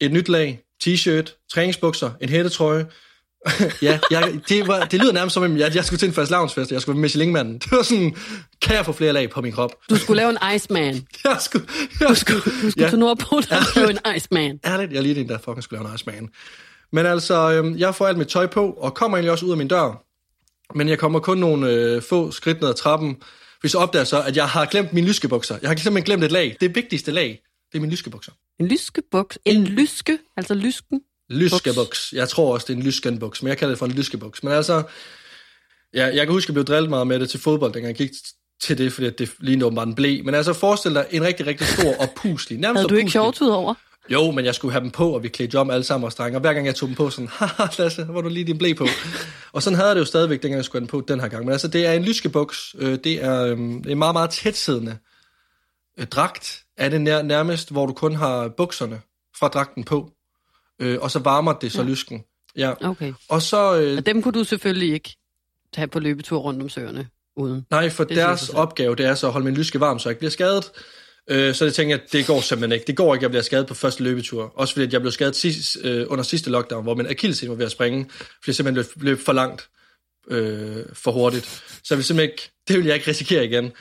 et 0.00 0.12
nyt 0.12 0.28
lag, 0.28 0.60
t-shirt, 0.84 1.48
træningsbukser, 1.52 2.10
en 2.20 2.28
hættetrøje. 2.28 2.86
ja, 3.82 3.98
jeg, 4.10 4.40
det, 4.48 4.68
var, 4.68 4.84
det 4.84 5.00
lyder 5.00 5.12
nærmest 5.12 5.34
som, 5.34 5.42
om 5.42 5.56
jeg, 5.56 5.74
jeg 5.74 5.84
skulle 5.84 5.98
til 5.98 6.08
en 6.08 6.12
fast 6.14 6.30
lavnsfest, 6.30 6.72
jeg 6.72 6.80
skulle 6.80 6.96
være 6.96 7.00
Michelin-manden. 7.02 7.58
Det 7.58 7.72
var 7.72 7.82
sådan, 7.82 8.16
kan 8.62 8.76
jeg 8.76 8.84
få 8.86 8.92
flere 8.92 9.12
lag 9.12 9.30
på 9.30 9.40
min 9.40 9.52
krop? 9.52 9.70
Du 9.90 9.96
skulle 9.96 10.16
lave 10.16 10.30
en 10.30 10.54
Iceman. 10.56 10.94
Jeg 11.24 11.36
skulle, 11.40 11.66
jeg 12.00 12.16
skulle, 12.16 12.40
Du 12.40 12.50
skulle 12.70 12.84
ja, 12.84 12.88
til 12.90 12.98
Nordpol 12.98 13.42
og 13.50 13.56
lave 13.76 13.90
en 13.90 13.98
Iceman. 14.16 14.60
ærligt, 14.64 14.92
jeg 14.92 15.02
lige 15.02 15.14
den, 15.14 15.28
der 15.28 15.38
fucking 15.38 15.62
skulle 15.62 15.82
lave 15.82 15.88
en 15.90 15.94
Iceman. 15.94 16.28
Men 16.92 17.06
altså, 17.06 17.52
øhm, 17.52 17.78
jeg 17.78 17.94
får 17.94 18.06
alt 18.06 18.18
mit 18.18 18.28
tøj 18.28 18.46
på, 18.46 18.70
og 18.70 18.94
kommer 18.94 19.16
egentlig 19.16 19.32
også 19.32 19.46
ud 19.46 19.50
af 19.50 19.56
min 19.56 19.68
dør. 19.68 20.04
Men 20.74 20.88
jeg 20.88 20.98
kommer 20.98 21.20
kun 21.20 21.38
nogle 21.38 21.70
øh, 21.70 22.02
få 22.02 22.30
skridt 22.30 22.60
ned 22.60 22.68
ad 22.68 22.74
trappen, 22.74 23.16
hvis 23.60 23.74
jeg 23.74 23.82
opdager 23.82 24.04
så, 24.04 24.22
at 24.22 24.36
jeg 24.36 24.48
har 24.48 24.66
glemt 24.66 24.92
mine 24.92 25.06
lyskebukser. 25.06 25.58
Jeg 25.62 25.70
har 25.70 25.76
simpelthen 25.76 26.04
glemt 26.04 26.24
et 26.24 26.32
lag. 26.32 26.56
Det 26.60 26.74
vigtigste 26.74 27.12
lag, 27.12 27.42
det 27.72 27.78
er 27.78 27.80
mine 27.80 27.92
lyskebukser. 27.92 28.32
En 28.60 28.66
lyskebuks. 28.66 29.38
En 29.44 29.64
lyske, 29.64 30.18
altså 30.36 30.54
lysken. 30.54 31.00
Lyskebuks. 31.30 32.12
Jeg 32.12 32.28
tror 32.28 32.54
også, 32.54 32.66
det 32.68 32.72
er 32.72 32.76
en 32.76 32.82
lyskenbuks, 32.82 33.42
men 33.42 33.48
jeg 33.48 33.58
kalder 33.58 33.72
det 33.72 33.78
for 33.78 33.86
en 33.86 33.92
lyskebuks. 33.92 34.42
Men 34.42 34.52
altså, 34.52 34.82
ja, 35.94 36.06
jeg 36.06 36.26
kan 36.26 36.28
huske, 36.28 36.44
at 36.44 36.48
jeg 36.48 36.54
blev 36.54 36.64
drillet 36.64 36.90
meget 36.90 37.06
med 37.06 37.20
det 37.20 37.30
til 37.30 37.40
fodbold, 37.40 37.72
dengang 37.72 37.98
jeg 37.98 38.08
gik 38.08 38.16
til 38.60 38.78
det, 38.78 38.92
fordi 38.92 39.10
det 39.10 39.32
lignede 39.38 39.66
åbenbart 39.66 39.88
en 39.88 39.94
blæ. 39.94 40.20
Men 40.24 40.34
altså, 40.34 40.52
forestil 40.52 40.94
dig 40.94 41.06
en 41.10 41.22
rigtig, 41.22 41.46
rigtig 41.46 41.66
stor 41.66 41.94
og 42.00 42.08
puslig. 42.16 42.58
Nærmest 42.58 42.78
Havde 42.78 42.88
du 42.88 42.94
ikke 42.94 43.10
shorts 43.10 43.42
ud 43.42 43.48
over? 43.48 43.74
Jo, 44.10 44.30
men 44.30 44.44
jeg 44.44 44.54
skulle 44.54 44.72
have 44.72 44.82
dem 44.82 44.90
på, 44.90 45.10
og 45.10 45.22
vi 45.22 45.28
klædte 45.28 45.58
om 45.58 45.70
alle 45.70 45.84
sammen 45.84 46.04
og 46.04 46.12
strenge. 46.12 46.36
Og 46.36 46.40
hver 46.40 46.52
gang 46.52 46.66
jeg 46.66 46.74
tog 46.74 46.86
dem 46.88 46.96
på, 46.96 47.10
sådan, 47.10 47.28
haha, 47.38 47.66
Lasse, 47.78 48.04
hvor 48.04 48.20
du 48.20 48.28
lige 48.28 48.44
din 48.44 48.58
blæ 48.58 48.72
på. 48.72 48.86
og 49.52 49.62
sådan 49.62 49.76
havde 49.76 49.88
jeg 49.88 49.96
det 49.96 50.00
jo 50.00 50.06
stadigvæk, 50.06 50.42
dengang 50.42 50.56
jeg 50.56 50.64
skulle 50.64 50.80
have 50.80 50.86
den 50.86 51.00
på 51.00 51.04
den 51.08 51.20
her 51.20 51.28
gang. 51.28 51.44
Men 51.44 51.52
altså, 51.52 51.68
det 51.68 51.86
er 51.86 51.92
en 51.92 52.04
lyskeboks. 52.04 52.74
Øh, 52.78 52.98
det 53.04 53.24
er 53.24 53.44
øhm, 53.44 53.84
en 53.88 53.98
meget, 53.98 54.14
meget 54.14 54.30
tætsiddende 54.30 54.98
øh, 55.98 56.06
dragt. 56.06 56.64
Er 56.76 56.88
det 56.88 57.00
nær, 57.00 57.22
nærmest, 57.22 57.70
hvor 57.70 57.86
du 57.86 57.92
kun 57.92 58.14
har 58.14 58.48
bukserne 58.48 59.00
fra 59.36 59.48
dragten 59.48 59.84
på. 59.84 60.10
Øh, 60.80 60.98
og 61.00 61.10
så 61.10 61.18
varmer 61.18 61.52
det 61.52 61.72
så 61.72 61.82
ja. 61.82 61.88
lysken. 61.88 62.24
Ja. 62.56 62.72
Okay. 62.84 63.12
Og 63.28 63.42
så... 63.42 63.80
Øh, 63.80 63.96
Og 63.96 64.06
dem 64.06 64.22
kunne 64.22 64.38
du 64.38 64.44
selvfølgelig 64.44 64.92
ikke 64.92 65.16
tage 65.72 65.86
på 65.86 66.00
løbetur 66.00 66.38
rundt 66.38 66.62
om 66.62 66.68
søerne 66.68 67.08
uden. 67.36 67.66
Nej, 67.70 67.90
for 67.90 68.04
Det 68.04 68.16
deres 68.16 68.48
opgave, 68.48 68.96
det 68.96 69.06
er 69.06 69.14
så 69.14 69.26
at 69.26 69.32
holde 69.32 69.44
min 69.44 69.54
lyske 69.54 69.80
varm, 69.80 69.98
så 69.98 70.08
jeg 70.08 70.12
ikke 70.12 70.18
bliver 70.18 70.30
skadet. 70.30 70.72
Øh, 71.30 71.54
så 71.54 71.64
det 71.64 71.74
tænker, 71.74 71.96
jeg, 71.96 72.12
det 72.12 72.26
går 72.26 72.40
simpelthen 72.40 72.72
ikke. 72.72 72.86
Det 72.86 72.96
går 72.96 73.14
ikke, 73.14 73.20
at 73.20 73.22
jeg 73.22 73.30
bliver 73.30 73.42
skadet 73.42 73.66
på 73.66 73.74
første 73.74 74.02
løbetur. 74.02 74.52
Også 74.54 74.74
fordi, 74.74 74.86
at 74.86 74.92
jeg 74.92 75.00
blev 75.00 75.12
skadet 75.12 75.36
sidst, 75.36 75.78
øh, 75.82 76.06
under 76.08 76.24
sidste 76.24 76.50
lockdown, 76.50 76.82
hvor 76.82 76.94
min 76.94 77.06
akillescene 77.06 77.50
var 77.50 77.56
ved 77.56 77.64
at 77.64 77.70
springe, 77.70 78.06
fordi 78.18 78.28
jeg 78.46 78.54
simpelthen 78.54 78.84
løb, 78.96 79.02
løb 79.02 79.18
for 79.18 79.32
langt, 79.32 79.68
øh, 80.30 80.84
for 80.92 81.10
hurtigt. 81.10 81.44
Så 81.44 81.86
jeg 81.90 81.96
vil 81.96 82.04
simpelthen 82.04 82.32
ikke, 82.32 82.50
det 82.68 82.78
vil 82.78 82.86
jeg 82.86 82.94
ikke 82.94 83.10
risikere 83.10 83.44
igen. 83.44 83.72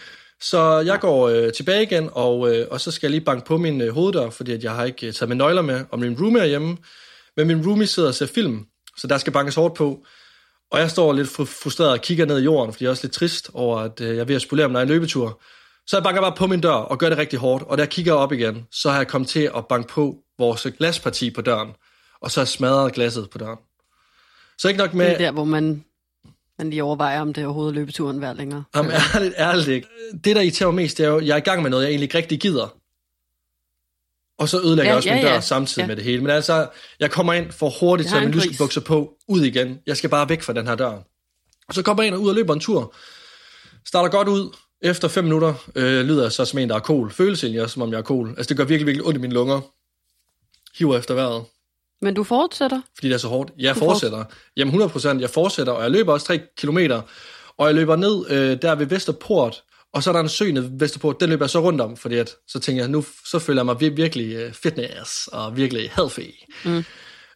Så 0.42 0.80
jeg 0.80 1.00
går 1.00 1.30
øh, 1.30 1.54
tilbage 1.54 1.84
igen, 1.84 2.10
og, 2.12 2.56
øh, 2.56 2.68
og 2.72 2.82
så 2.82 2.92
skal 2.92 3.08
jeg 3.08 3.12
lige 3.12 3.26
banke 3.26 3.46
på 3.46 3.58
min 3.58 3.82
øh, 3.82 3.94
hoveddør, 3.94 4.30
fordi 4.30 4.52
at 4.52 4.64
jeg 4.64 4.72
har 4.72 4.86
ikke 4.86 5.08
øh, 5.08 5.14
taget 5.14 5.30
mine 5.30 5.38
nøgler 5.38 5.62
med, 5.62 5.86
og 5.92 6.00
min 6.00 6.22
roomie 6.22 6.42
er 6.42 6.46
hjemme. 6.46 6.78
Men 7.38 7.48
min 7.48 7.68
roomie 7.68 7.88
sidder 7.88 8.10
og 8.10 8.16
ser 8.16 8.26
film, 8.26 8.66
så 8.98 9.08
der 9.08 9.18
skal 9.18 9.34
bankes 9.34 9.56
hårdt 9.56 9.76
på. 9.76 10.06
Og 10.72 10.80
jeg 10.80 10.92
står 10.92 11.14
lidt 11.14 11.30
frustreret 11.30 11.92
og 11.92 12.02
kigger 12.02 12.26
ned 12.26 12.40
i 12.40 12.44
jorden, 12.44 12.74
fordi 12.74 12.84
jeg 12.84 12.88
er 12.88 12.92
også 12.92 13.04
lidt 13.04 13.14
trist 13.14 13.50
over, 13.54 13.78
at 13.80 14.02
øh, 14.02 14.08
jeg 14.08 14.18
er 14.18 14.26
ved 14.26 14.36
at 14.36 14.42
spolere 14.42 14.68
min 14.68 14.76
egen 14.76 14.88
løbetur. 14.88 15.42
Så 15.90 15.96
jeg 15.98 16.04
banker 16.04 16.22
bare 16.22 16.36
på 16.36 16.48
min 16.48 16.62
dør 16.62 16.72
og 16.72 16.98
gør 16.98 17.10
det 17.10 17.18
rigtig 17.18 17.40
hårdt, 17.40 17.64
og 17.64 17.78
da 17.78 17.82
jeg 17.82 17.90
kigger 17.90 18.14
op 18.14 18.32
igen, 18.32 18.68
så 18.72 18.90
har 18.90 18.98
jeg 18.98 19.08
kommet 19.08 19.28
til 19.30 19.52
at 19.56 19.68
banke 19.68 19.88
på 19.94 20.18
vores 20.40 20.68
glasparti 20.78 21.32
på 21.32 21.42
døren, 21.42 21.70
og 22.22 22.32
så 22.32 22.40
har 22.40 22.44
jeg 22.44 22.48
smadret 22.48 22.94
glasset 22.94 23.30
på 23.30 23.38
døren. 23.38 23.58
Så 24.58 24.68
ikke 24.68 24.78
nok 24.78 24.94
med... 24.94 25.06
Det 25.06 25.14
er 25.14 25.18
der, 25.18 25.32
hvor 25.32 25.44
man, 25.44 25.84
man 26.58 26.70
lige 26.70 26.84
overvejer, 26.84 27.22
om 27.22 27.34
det 27.34 27.46
overhovedet 27.46 27.72
er 27.72 27.76
løbeturen 27.76 28.22
værd 28.22 28.36
længere. 28.36 28.64
Jamen, 28.76 28.92
ærligt, 29.16 29.34
ærligt 29.38 29.68
ikke. 29.68 29.88
Det, 30.24 30.36
der 30.36 30.42
irriterer 30.42 30.72
mig 30.72 30.76
mest, 30.76 30.98
det 30.98 31.06
er 31.06 31.10
jo, 31.10 31.20
jeg 31.20 31.34
er 31.34 31.38
i 31.38 31.40
gang 31.40 31.62
med 31.62 31.70
noget, 31.70 31.84
jeg 31.84 31.90
egentlig 31.90 32.06
ikke 32.06 32.18
rigtig 32.18 32.40
gider. 32.40 32.76
Og 34.40 34.50
så 34.50 34.58
ødelægger 34.58 34.84
Ja, 34.84 34.88
jeg 34.90 34.98
også 34.98 35.10
ja, 35.10 35.16
min 35.16 35.24
dør 35.24 35.34
ja. 35.34 35.42
samtidig 35.42 35.84
Ja. 35.84 35.88
med 35.88 35.96
det 35.96 36.04
hele. 36.04 36.22
Men 36.22 36.30
altså, 36.30 36.70
jeg 37.00 37.12
kommer 37.12 37.34
ind 37.34 37.52
for 37.52 37.70
hurtigt 37.80 38.10
til 38.10 38.14
har 38.14 38.22
at 38.22 38.28
min 38.28 38.34
en 38.34 38.40
pris. 38.40 38.50
lyskebukser 38.50 38.82
på, 38.82 39.14
ud 39.28 39.42
igen. 39.42 39.78
Jeg 39.88 39.98
skal 39.98 40.10
bare 40.10 40.30
væk 40.30 40.42
fra 40.42 40.54
den 40.54 40.68
her 40.68 40.76
dør. 40.76 41.00
Og 41.68 41.74
så 41.74 41.82
kommer 41.82 42.04
jeg 42.04 42.08
ind 42.08 42.16
og 42.16 42.22
ud 42.22 42.30
og 42.30 42.36
løber 42.36 42.54
en 42.54 42.60
tur. 42.60 42.96
Starter 43.88 44.10
godt 44.10 44.28
ud. 44.28 44.56
Efter 44.82 45.08
fem 45.08 45.24
minutter 45.24 45.54
øh, 45.76 46.06
lyder 46.06 46.22
jeg 46.24 46.32
så 46.32 46.46
som 46.46 46.60
en, 46.60 46.70
der 46.70 46.76
er 46.76 46.80
kol. 46.80 47.12
Føles 47.12 47.44
egentlig 47.44 47.70
som 47.70 47.82
om 47.82 47.92
jeg 47.92 47.98
er 47.98 48.02
kol. 48.02 48.30
Altså, 48.30 48.50
det 48.50 48.58
gør 48.58 48.64
virkelig, 48.64 48.86
virkelig 48.88 49.06
ondt 49.06 49.18
i 49.18 49.22
mine 49.22 49.34
lunger. 49.34 49.62
Hiver 50.78 50.98
efter 50.98 51.14
vejret 51.14 51.44
Men 52.02 52.14
du 52.14 52.24
fortsætter. 52.24 52.82
fordi 52.96 53.08
det 53.08 53.14
er 53.14 53.18
så 53.18 53.28
hårdt. 53.28 53.52
Jeg 53.60 53.76
Du 53.76 53.80
fortsætter. 53.80 54.24
Jamen 54.58 54.70
100 54.70 54.90
procent. 54.92 55.22
Jeg 55.22 55.30
fortsætter, 55.30 55.74
og 55.74 55.84
jeg 55.84 55.92
løber 55.92 56.14
også 56.14 56.26
3 56.28 56.40
kilometer. 56.58 57.02
Og 57.58 57.68
jeg 57.68 57.76
løber 57.76 57.96
ned 57.96 58.26
øh, 58.30 58.58
der 58.62 58.76
ved 58.76 58.86
Vesterport, 58.86 59.64
og 59.94 60.04
så 60.04 60.10
er 60.10 60.14
der 60.14 60.20
en 60.20 60.30
sø 60.30 60.46
ved 60.46 60.70
Vesterport. 60.80 61.20
Den 61.20 61.30
løber 61.30 61.46
jeg 61.46 61.50
så 61.50 61.60
rundt 61.60 61.82
om, 61.82 61.98
fordi 61.98 62.16
at, 62.16 62.36
så 62.48 62.60
tænker 62.60 62.84
jeg, 62.84 62.90
nu 62.92 63.06
så 63.26 63.40
føler 63.40 63.60
jeg 63.62 63.66
mig 63.66 63.76
vir- 63.76 63.94
virkelig 63.96 64.34
øh, 64.36 64.54
fitness 64.54 65.28
og 65.28 65.58
virkelig 65.58 65.92
healthy. 65.96 66.34
Mm. 66.66 66.72
Øhm, 66.72 66.86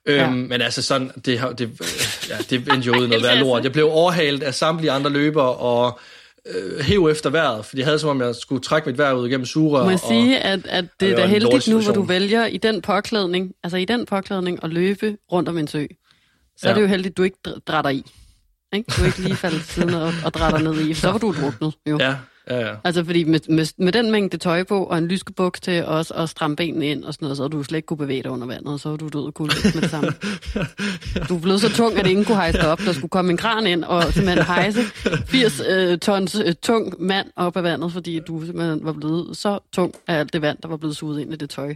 Ja. 0.07 0.29
Men 0.29 0.62
altså 0.62 0.81
sådan, 0.81 1.12
det, 1.25 1.41
det, 1.57 1.62
øh, 1.62 2.29
ja, 2.29 2.38
det 2.50 2.73
endte 2.73 2.88
jo 2.88 2.97
ud 3.00 3.07
noget 3.07 3.23
værd 3.23 3.38
lort. 3.43 3.63
Jeg 3.63 3.71
blev 3.71 3.85
overhalet 3.91 4.43
af 4.43 4.53
samtlige 4.53 4.91
andre 4.91 5.09
løbere, 5.09 5.55
og 5.55 6.00
øh, 6.47 6.79
hæv 6.79 7.07
efter 7.07 7.29
vejret, 7.29 7.65
fordi 7.65 7.79
jeg 7.79 7.88
havde 7.88 8.00
som 8.00 8.09
om, 8.09 8.21
jeg 8.21 8.35
skulle 8.35 8.62
trække 8.62 8.89
mit 8.89 8.97
vejr 8.97 9.13
ud 9.13 9.27
igennem 9.27 9.45
sugerør. 9.45 9.83
Må 9.83 9.89
jeg 9.89 10.00
og, 10.03 10.07
sige, 10.07 10.39
at, 10.39 10.67
at 10.67 10.85
det 11.00 11.12
er 11.12 11.15
da 11.15 11.25
heldigt 11.25 11.67
nu, 11.67 11.81
hvor 11.81 11.93
du 11.93 12.01
vælger 12.01 12.45
i 12.45 12.57
den 12.57 12.81
påklædning, 12.81 13.51
altså 13.63 13.77
i 13.77 13.85
den 13.85 14.05
påklædning 14.05 14.63
at 14.63 14.69
løbe 14.69 15.17
rundt 15.31 15.50
om 15.50 15.57
en 15.57 15.67
sø. 15.67 15.85
Så 16.57 16.67
ja. 16.67 16.69
er 16.69 16.73
det 16.73 16.81
jo 16.81 16.88
heldigt, 16.88 17.12
at 17.12 17.17
du 17.17 17.23
ikke 17.23 17.38
dr- 17.47 17.59
drætter 17.67 17.91
i. 17.91 18.05
Ikke? 18.73 18.91
Du 18.97 19.01
er 19.01 19.05
ikke 19.05 19.19
lige 19.19 19.35
faldet 19.35 19.62
siden 19.62 19.93
og, 19.93 20.13
og 20.25 20.33
drætter 20.33 20.59
ned 20.59 20.79
i, 20.79 20.93
så 20.93 21.07
var 21.12 21.17
du 21.17 21.35
druknet. 21.41 21.73
Jo. 21.89 21.97
Ja, 22.00 22.15
Ja, 22.50 22.59
ja. 22.69 22.75
Altså, 22.83 23.03
fordi 23.05 23.23
med, 23.23 23.39
med, 23.50 23.65
med 23.77 23.91
den 23.91 24.12
mængde 24.12 24.38
tøj 24.38 24.63
på, 24.63 24.83
og 24.83 24.97
en 24.97 25.07
lyskebuks 25.07 25.59
til 25.62 25.85
også 25.85 26.13
at 26.13 26.29
stramme 26.29 26.55
benene 26.55 26.88
ind 26.88 27.03
og 27.03 27.13
sådan 27.13 27.25
noget, 27.25 27.38
så 27.38 27.47
du 27.47 27.63
slet 27.63 27.77
ikke 27.77 27.85
kunne 27.85 27.97
bevæge 27.97 28.23
dig 28.23 28.31
under 28.31 28.47
vandet, 28.47 28.73
og 28.73 28.79
så 28.79 28.89
var 28.89 28.97
du 28.97 29.07
død 29.07 29.25
og 29.25 29.33
kulde 29.33 29.55
med 29.73 29.81
det 29.81 29.89
samme. 29.89 30.12
Du 31.29 31.39
blevet 31.39 31.62
så 31.62 31.69
tung, 31.75 31.97
at 31.97 32.07
ingen 32.07 32.25
kunne 32.25 32.35
hejse 32.35 32.57
dig 32.57 32.69
op. 32.71 32.79
Der 32.79 32.93
skulle 32.93 33.09
komme 33.09 33.31
en 33.31 33.38
kran 33.38 33.67
ind 33.67 33.83
og 33.83 34.03
simpelthen 34.13 34.45
hejse 34.45 34.81
80 35.27 35.62
øh, 35.69 35.97
tons 35.97 36.35
øh, 36.45 36.53
tung 36.63 36.93
mand 37.00 37.27
op 37.35 37.57
af 37.57 37.63
vandet, 37.63 37.91
fordi 37.91 38.19
du 38.19 38.45
simpelthen 38.45 38.85
var 38.85 38.93
blevet 38.93 39.38
så 39.38 39.59
tung 39.73 39.93
af 40.07 40.19
alt 40.19 40.33
det 40.33 40.41
vand, 40.41 40.57
der 40.62 40.67
var 40.67 40.77
blevet 40.77 40.95
suget 40.95 41.21
ind 41.21 41.33
i 41.33 41.35
det 41.35 41.50
tøj. 41.50 41.75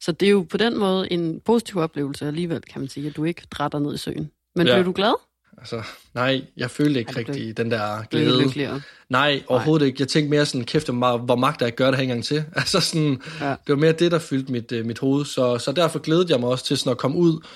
Så 0.00 0.12
det 0.12 0.26
er 0.26 0.30
jo 0.30 0.46
på 0.50 0.56
den 0.56 0.78
måde 0.78 1.12
en 1.12 1.40
positiv 1.46 1.76
oplevelse 1.78 2.26
alligevel, 2.26 2.60
kan 2.60 2.80
man 2.80 2.88
sige, 2.88 3.06
at 3.06 3.16
du 3.16 3.24
ikke 3.24 3.42
drætter 3.50 3.78
ned 3.78 3.94
i 3.94 3.98
søen. 3.98 4.30
Men 4.56 4.66
Ja. 4.66 4.74
blev 4.74 4.84
du 4.84 4.92
glad? 4.92 5.14
Altså, 5.60 5.82
nej, 6.14 6.42
jeg 6.56 6.70
følte 6.70 7.00
ikke 7.00 7.16
rigtig 7.16 7.56
den 7.56 7.70
der 7.70 8.02
glæde. 8.10 8.42
lykkeligere? 8.42 8.80
Nej, 9.08 9.42
overhovedet 9.46 9.86
ikke. 9.86 9.96
Jeg 10.00 10.08
tænkte 10.08 10.30
mere 10.30 10.46
sådan, 10.46 10.64
kæft, 10.64 10.86
hvor 10.88 11.36
magt 11.36 11.62
jeg 11.62 11.74
gør 11.74 11.86
det 11.86 11.96
her 11.96 12.02
engang 12.02 12.24
til. 12.24 12.44
Altså 12.56 12.80
sådan, 12.80 13.22
Ja. 13.40 13.48
det 13.50 13.58
var 13.68 13.76
mere 13.76 13.92
det, 13.92 14.12
der 14.12 14.18
fyldte 14.18 14.52
mit, 14.52 14.72
øh, 14.72 14.86
mit 14.86 14.98
hoved. 14.98 15.24
Så, 15.24 15.58
så 15.58 15.72
derfor 15.72 15.98
glædede 15.98 16.26
jeg 16.32 16.40
mig 16.40 16.48
også 16.48 16.64
til 16.64 16.78
sådan 16.78 16.90
at 16.90 16.98
komme 16.98 17.16
ud 17.16 17.46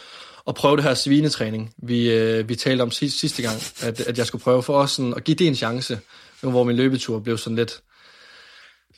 og 0.45 0.55
prøve 0.55 0.77
det 0.77 0.85
her 0.85 0.95
svinetræning, 0.95 1.75
vi, 1.83 2.11
øh, 2.13 2.49
vi 2.49 2.55
talte 2.55 2.83
om 2.83 2.91
sidste, 2.91 3.19
sidste 3.19 3.43
gang, 3.43 3.57
at, 3.83 4.01
at 4.01 4.19
jeg 4.19 4.27
skulle 4.27 4.43
prøve 4.43 4.63
for 4.63 4.79
os 4.79 4.91
sådan, 4.91 5.15
at 5.17 5.25
give 5.25 5.35
det 5.35 5.47
en 5.47 5.55
chance, 5.55 5.99
nu 6.43 6.51
hvor 6.51 6.65
min 6.65 6.77
løbetur 6.77 7.19
blev 7.19 7.39
sådan 7.39 7.57
lidt, 7.57 7.81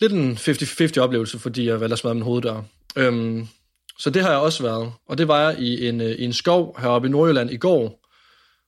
lidt 0.00 0.12
en 0.12 0.32
50-50 0.96 0.98
oplevelse, 1.00 1.38
fordi 1.38 1.66
jeg 1.68 1.80
valgte 1.80 1.92
at 1.92 1.98
smadre 1.98 2.14
min 2.14 2.22
hoveddør. 2.24 2.62
Øhm, 2.96 3.48
så 3.98 4.10
det 4.10 4.22
har 4.22 4.30
jeg 4.30 4.38
også 4.38 4.62
været, 4.62 4.92
og 5.08 5.18
det 5.18 5.28
var 5.28 5.40
jeg 5.50 5.58
i 5.60 5.88
en, 5.88 6.00
øh, 6.00 6.10
i 6.10 6.24
en 6.24 6.32
skov 6.32 6.76
heroppe 6.80 7.08
i 7.08 7.10
Nordjylland 7.10 7.50
i 7.50 7.56
går, 7.56 8.05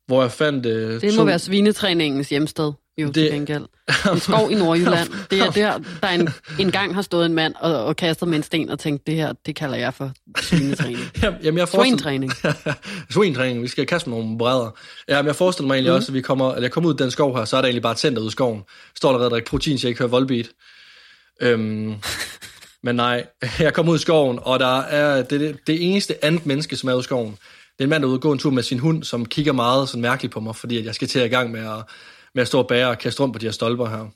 hvor 0.08 0.22
jeg 0.22 0.32
fandt... 0.32 0.66
Øh, 0.66 1.00
Det 1.00 1.16
må 1.16 1.24
være 1.24 1.38
svinetræningens 1.38 2.28
hjemsted, 2.28 2.72
jo 2.98 3.06
det... 3.06 3.14
til 3.14 3.30
gengæld. 3.32 3.64
En 4.12 4.20
skov 4.20 4.50
i 4.50 4.54
Nordjylland. 4.54 5.08
Det 5.30 5.40
er 5.40 5.50
der, 5.50 5.78
der 6.02 6.08
en, 6.08 6.28
en 6.58 6.70
gang 6.70 6.94
har 6.94 7.02
stået 7.02 7.26
en 7.26 7.34
mand 7.34 7.54
og, 7.60 7.84
og 7.84 7.96
kastet 7.96 8.28
med 8.28 8.36
en 8.36 8.42
sten 8.42 8.70
og 8.70 8.78
tænkt, 8.78 9.06
det 9.06 9.14
her, 9.14 9.32
det 9.46 9.56
kalder 9.56 9.76
jeg 9.76 9.94
for 9.94 10.10
svinetræning. 10.40 10.98
Jamen, 11.22 11.58
jeg 11.58 11.68
forestiller- 11.68 11.98
Swing-træning. 11.98 12.32
Swing-træning, 13.10 13.62
vi 13.62 13.68
skal 13.68 13.86
kaste 13.86 14.10
med 14.10 14.18
nogle 14.18 14.38
brædder. 14.38 14.70
Ja, 15.08 15.22
men 15.22 15.26
jeg 15.26 15.36
forestiller 15.36 15.66
mig 15.66 15.74
egentlig 15.74 15.92
mm. 15.92 15.96
også, 15.96 16.10
at 16.12 16.14
vi 16.14 16.20
kommer, 16.20 16.50
eller 16.50 16.62
jeg 16.62 16.70
kommer 16.72 16.88
ud 16.90 16.94
af 16.94 16.98
den 16.98 17.10
skov 17.10 17.36
her, 17.36 17.44
så 17.44 17.56
er 17.56 17.60
der 17.60 17.66
egentlig 17.66 17.82
bare 17.82 17.92
et 17.92 17.98
center 17.98 18.20
ude 18.22 18.28
i 18.28 18.30
skoven. 18.30 18.62
Står 18.96 19.12
der 19.12 19.18
og 19.24 19.30
drikker 19.30 19.50
proteinshake, 19.50 19.98
hører 19.98 20.08
Volbeat. 20.10 20.48
Øhm, 21.42 21.94
men 22.82 22.96
nej, 22.96 23.24
jeg 23.58 23.74
kommer 23.74 23.92
ud 23.92 23.98
i 23.98 24.00
skoven, 24.00 24.38
og 24.42 24.60
der 24.60 24.78
er 24.80 25.22
det, 25.22 25.40
det, 25.40 25.56
det 25.66 25.90
eneste 25.90 26.24
andet 26.24 26.46
menneske, 26.46 26.76
som 26.76 26.88
er 26.88 26.92
ude 26.94 27.00
i 27.00 27.02
skoven. 27.04 27.38
Det 27.78 27.84
er 27.84 27.86
en 27.86 27.90
mand, 27.90 28.02
der 28.02 28.08
er 28.08 28.10
ude 28.10 28.16
og 28.16 28.22
gå 28.22 28.32
en 28.32 28.38
tur 28.38 28.50
med 28.50 28.62
sin 28.62 28.78
hund, 28.78 29.04
som 29.04 29.26
kigger 29.26 29.52
meget 29.52 29.88
sådan 29.88 30.02
mærkeligt 30.02 30.34
på 30.34 30.40
mig, 30.40 30.56
fordi 30.56 30.78
at 30.78 30.84
jeg 30.84 30.94
skal 30.94 31.08
til 31.08 31.18
at 31.18 31.26
i 31.26 31.28
gang 31.28 31.50
med 31.50 31.60
at, 31.60 31.84
med 32.34 32.42
at 32.42 32.48
stå 32.48 32.58
og 32.58 32.66
bære 32.66 32.88
og 32.88 32.98
kaste 32.98 33.22
rundt 33.22 33.32
på 33.32 33.38
de 33.38 33.46
her 33.46 33.52
stolper 33.52 33.86
her. 33.86 34.06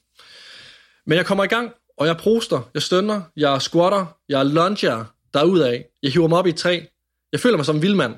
Men 1.07 1.17
jeg 1.17 1.27
kommer 1.27 1.45
i 1.45 1.47
gang, 1.47 1.71
og 1.99 2.07
jeg 2.07 2.17
proster, 2.17 2.71
jeg 2.75 2.83
stønner, 2.83 3.21
jeg 3.37 3.63
squatter, 3.63 4.07
jeg 4.29 4.47
lunger 4.47 5.05
derudad. 5.35 5.83
Jeg 6.03 6.13
hiver 6.13 6.29
mig 6.29 6.39
op 6.39 6.47
i 6.47 6.51
et 6.51 6.57
træ. 6.57 6.81
Jeg 7.33 7.41
føler 7.41 7.57
mig 7.57 7.67
som 7.67 7.77
en 7.77 7.83
vildmand. 7.83 8.15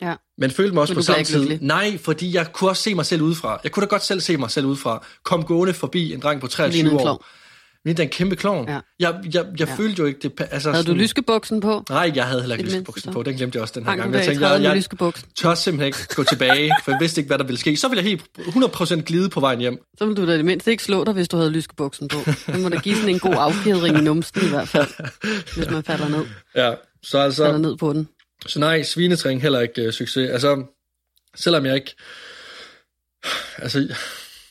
Ja. 0.00 0.14
Men 0.38 0.50
følte 0.50 0.74
mig 0.74 0.80
også 0.80 0.94
på 0.94 1.02
samme 1.02 1.24
tid. 1.24 1.38
lykkelig? 1.38 1.58
Nej, 1.62 1.98
fordi 1.98 2.34
jeg 2.34 2.52
kunne 2.52 2.70
også 2.70 2.82
se 2.82 2.94
mig 2.94 3.06
selv 3.06 3.22
udefra. 3.22 3.60
Jeg 3.64 3.72
kunne 3.72 3.80
da 3.80 3.88
godt 3.88 4.02
selv 4.02 4.20
se 4.20 4.36
mig 4.36 4.50
selv 4.50 4.66
udefra. 4.66 5.06
Kom 5.22 5.44
gående 5.44 5.74
forbi 5.74 6.12
en 6.12 6.20
dreng 6.20 6.40
på 6.40 6.46
Lignede 6.46 6.96
23 6.96 7.10
en 7.10 7.18
Lignede 7.86 8.02
en 8.02 8.08
kæmpe 8.08 8.36
klovn. 8.36 8.68
Ja. 8.68 8.80
Jeg, 9.00 9.14
jeg, 9.34 9.44
jeg 9.58 9.68
Ja. 9.68 9.74
følte 9.74 10.00
jo 10.00 10.06
ikke 10.06 10.20
det. 10.28 10.32
Altså, 10.50 10.70
Havde 10.70 10.82
du 10.84 10.86
sådan- 10.86 11.00
lyskebuksen 11.02 11.60
på? 11.60 11.84
Nej, 11.90 12.12
jeg 12.14 12.24
havde 12.26 12.40
heller 12.40 12.56
ikke 12.56 12.68
lyskebuksen 12.70 13.10
så. 13.10 13.12
på. 13.12 13.22
Den 13.22 13.34
glemte 13.36 13.56
jeg 13.56 13.62
også 13.62 13.74
den 13.76 13.82
her 13.82 13.90
Hang 13.90 14.00
gang. 14.00 14.12
du 14.12 14.18
Jeg 14.18 14.26
tænkte, 14.26 14.46
jeg, 14.46 14.62
jeg 14.62 14.76
lyskebuksen? 14.76 15.28
tør 15.36 15.54
simpelthen 15.54 15.86
ikke 15.86 16.14
gå 16.14 16.22
tilbage, 16.24 16.70
for 16.84 16.90
jeg 16.92 16.98
vidste 17.00 17.20
ikke, 17.20 17.26
hvad 17.28 17.38
der 17.38 17.44
ville 17.44 17.58
ske. 17.60 17.76
Så 17.76 17.88
ville 17.88 18.02
jeg 18.02 18.08
helt 18.10 18.22
100% 18.38 19.02
glide 19.04 19.28
på 19.28 19.40
vejen 19.40 19.58
hjem. 19.60 19.78
Så 19.98 20.04
ville 20.06 20.22
du 20.22 20.28
da 20.28 20.34
i 20.34 20.36
det 20.36 20.44
mindste 20.44 20.70
ikke 20.70 20.82
slå 20.84 21.04
dig, 21.04 21.12
hvis 21.14 21.28
du 21.28 21.36
havde 21.36 21.50
lyskebuksen 21.50 22.08
på. 22.08 22.18
Det 22.46 22.60
må 22.60 22.68
da 22.68 22.76
give 22.78 22.94
sådan 22.94 23.08
en 23.10 23.18
god 23.18 23.34
afkædring 23.38 23.98
i 23.98 24.00
numsten 24.00 24.46
i 24.46 24.48
hvert 24.48 24.68
fald, 24.68 24.88
hvis 25.56 25.70
man 25.70 25.82
falder 25.82 26.08
ned, 26.08 26.24
Ja, 26.64 26.74
så 27.02 27.18
altså... 27.18 27.44
falder 27.44 27.58
ned 27.58 27.76
på 27.76 27.92
den. 27.92 28.08
Så 28.46 28.58
nej, 28.58 28.82
svinetræning 28.82 29.42
heller 29.42 29.60
ikke 29.60 29.86
uh, 29.86 29.92
succes. 29.92 30.30
Altså, 30.30 30.62
selvom 31.36 31.66
jeg 31.66 31.74
ikke... 31.74 31.94
Altså, 33.58 33.94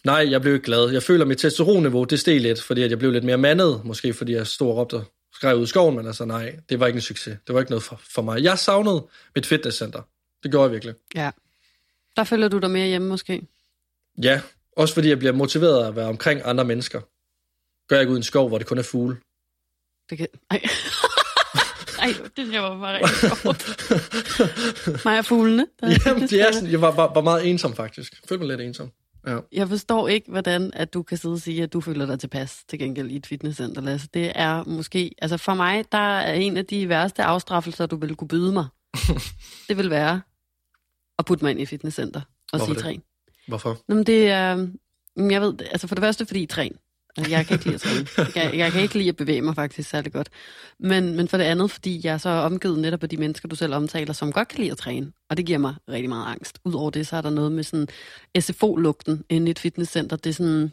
nej, 0.05 0.31
jeg 0.31 0.41
blev 0.41 0.53
ikke 0.53 0.65
glad. 0.65 0.89
Jeg 0.89 1.03
føler, 1.03 1.21
at 1.21 1.27
mit 1.27 1.37
testosteronniveau, 1.37 2.03
det 2.03 2.19
steg 2.19 2.41
lidt, 2.41 2.61
fordi 2.61 2.83
at 2.83 2.89
jeg 2.89 2.99
blev 2.99 3.11
lidt 3.11 3.23
mere 3.23 3.37
mandet. 3.37 3.81
Måske 3.85 4.13
fordi 4.13 4.33
jeg 4.33 4.47
stod 4.47 4.69
og 4.69 4.77
råbte 4.77 4.93
og 4.93 5.03
skreg 5.33 5.57
ud 5.57 5.63
i 5.63 5.65
skoven, 5.65 5.95
men 5.95 6.07
altså 6.07 6.25
nej, 6.25 6.59
det 6.69 6.79
var 6.79 6.87
ikke 6.87 6.97
en 6.97 7.01
succes. 7.01 7.37
Det 7.47 7.55
var 7.55 7.59
ikke 7.59 7.71
noget 7.71 7.83
for, 7.83 8.01
for 8.13 8.21
mig. 8.21 8.43
Jeg 8.43 8.59
savnede 8.59 9.07
mit 9.35 9.45
fitnesscenter. 9.45 10.01
Det 10.43 10.51
gjorde 10.51 10.63
jeg 10.63 10.71
virkelig. 10.71 10.95
Ja. 11.15 11.31
Der 12.15 12.23
følger 12.23 12.47
du 12.47 12.57
dig 12.57 12.71
mere 12.71 12.87
hjemme 12.87 13.07
måske. 13.07 13.41
Ja, 14.23 14.41
også 14.77 14.93
fordi 14.93 15.09
jeg 15.09 15.19
bliver 15.19 15.33
motiveret 15.33 15.83
af 15.83 15.87
at 15.87 15.95
være 15.95 16.07
omkring 16.07 16.41
andre 16.43 16.65
mennesker. 16.65 17.01
Gør 17.87 17.95
jeg 17.95 18.01
ikke 18.01 18.11
ud 18.11 18.17
i 18.17 18.19
en 18.19 18.23
skov, 18.23 18.47
hvor 18.47 18.57
det 18.57 18.67
kun 18.67 18.77
er 18.77 18.83
fugle. 18.83 19.17
Det 20.09 20.17
kan... 20.17 20.27
Ej. 20.51 20.61
Ej, 22.01 22.13
det 22.37 22.47
her 22.47 22.59
var 22.59 22.79
bare 22.79 23.01
rigtig. 23.01 23.29
Mig 25.05 25.19
og 25.19 25.25
fuglene. 25.25 25.67
Der 25.81 25.97
Jamen, 26.05 26.29
det 26.29 26.41
er 26.41 26.51
sådan, 26.51 26.71
jeg 26.71 26.81
var, 26.81 26.91
var, 26.91 27.13
var 27.13 27.21
meget 27.21 27.49
ensom 27.49 27.75
faktisk. 27.75 28.11
Jeg 28.11 28.19
følte 28.29 28.45
mig 28.45 28.57
lidt 28.57 28.67
ensom. 28.67 28.91
Ja. 29.27 29.39
Jeg 29.51 29.67
forstår 29.69 30.07
ikke, 30.07 30.31
hvordan 30.31 30.71
at 30.73 30.93
du 30.93 31.03
kan 31.03 31.17
sidde 31.17 31.33
og 31.33 31.39
sige, 31.39 31.63
at 31.63 31.73
du 31.73 31.81
føler 31.81 32.05
dig 32.05 32.19
tilpas 32.19 32.63
til 32.69 32.79
gengæld 32.79 33.11
i 33.11 33.15
et 33.15 33.25
fitnesscenter, 33.25 33.81
Lasse. 33.81 34.07
Det 34.13 34.31
er 34.35 34.63
måske... 34.63 35.11
Altså 35.21 35.37
for 35.37 35.53
mig, 35.53 35.85
der 35.91 35.97
er 35.97 36.33
en 36.33 36.57
af 36.57 36.65
de 36.65 36.89
værste 36.89 37.23
afstraffelser, 37.23 37.85
du 37.85 37.95
ville 37.95 38.15
kunne 38.15 38.27
byde 38.27 38.51
mig. 38.53 38.65
det 39.69 39.77
vil 39.77 39.89
være 39.89 40.21
at 41.19 41.25
putte 41.25 41.45
mig 41.45 41.51
ind 41.51 41.59
i 41.61 41.65
fitnesscenter 41.65 42.21
og 42.21 42.25
Hvorfor 42.59 42.65
sige 42.65 42.73
det? 42.75 42.83
træn. 42.83 43.01
Hvorfor? 43.47 43.77
Nå, 43.87 43.95
men 43.95 44.03
det 44.03 44.29
er... 44.29 44.55
mm, 45.15 45.31
Jeg 45.31 45.41
ved, 45.41 45.53
altså 45.71 45.87
for 45.87 45.95
det 45.95 46.01
første, 46.03 46.25
fordi 46.25 46.45
træn. 46.45 46.75
Jeg 47.17 47.45
kan 47.45 47.53
ikke 47.53 47.65
lide 47.65 47.75
at 47.75 47.81
træne. 47.81 48.27
Jeg, 48.35 48.57
jeg 48.57 48.71
kan 48.71 48.81
ikke 48.81 48.97
lide 48.97 49.09
at 49.09 49.15
bevæge 49.15 49.41
mig 49.41 49.55
faktisk 49.55 49.89
særlig 49.89 50.13
godt. 50.13 50.29
Men, 50.79 51.15
men 51.15 51.27
for 51.27 51.37
det 51.37 51.43
andet, 51.43 51.71
fordi 51.71 52.01
jeg 52.03 52.13
er 52.13 52.17
så 52.17 52.29
omgivet 52.29 52.79
netop 52.79 53.03
af 53.03 53.09
de 53.09 53.17
mennesker, 53.17 53.49
du 53.49 53.55
selv 53.55 53.73
omtaler, 53.73 54.13
som 54.13 54.31
godt 54.31 54.47
kan 54.47 54.59
lide 54.59 54.71
at 54.71 54.77
træne. 54.77 55.11
Og 55.29 55.37
det 55.37 55.45
giver 55.45 55.57
mig 55.57 55.75
rigtig 55.89 56.09
meget 56.09 56.31
angst. 56.31 56.59
Udover 56.65 56.89
det, 56.89 57.07
så 57.07 57.17
er 57.17 57.21
der 57.21 57.29
noget 57.29 57.51
med 57.51 57.63
sådan 57.63 57.87
SFO-lugten 58.39 59.23
inde 59.29 59.47
i 59.47 59.51
et 59.51 59.59
fitnesscenter. 59.59 60.15
Det 60.15 60.29
er 60.29 60.33
sådan... 60.33 60.71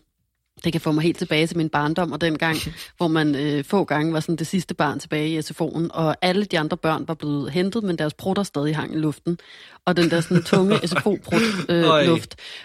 Det 0.65 0.73
kan 0.73 0.81
få 0.81 0.93
mig 0.93 1.03
helt 1.03 1.19
tilbage 1.19 1.47
til 1.47 1.57
min 1.57 1.69
barndom, 1.69 2.13
og 2.13 2.21
den 2.21 2.39
gang, 2.39 2.57
hvor 2.97 3.09
man 3.09 3.35
øh, 3.35 3.65
få 3.65 3.85
gange 3.85 4.13
var 4.13 4.21
sådan 4.21 4.37
det 4.37 4.47
sidste 4.47 4.75
barn 4.75 4.99
tilbage 4.99 5.29
i 5.29 5.39
SFO'en, 5.39 5.89
og 5.91 6.17
alle 6.23 6.45
de 6.45 6.59
andre 6.59 6.77
børn 6.77 7.09
var 7.09 7.15
blevet 7.15 7.51
hentet, 7.51 7.85
men 7.85 7.99
deres 7.99 8.15
prutter 8.15 8.43
stadig 8.43 8.77
hang 8.77 8.95
i 8.95 8.99
luften. 8.99 9.39
Og 9.85 9.97
den 9.97 10.11
der 10.11 10.21
sådan 10.21 10.43
tunge 10.43 10.79
SFO-prut 10.89 11.43
øh, 11.69 11.85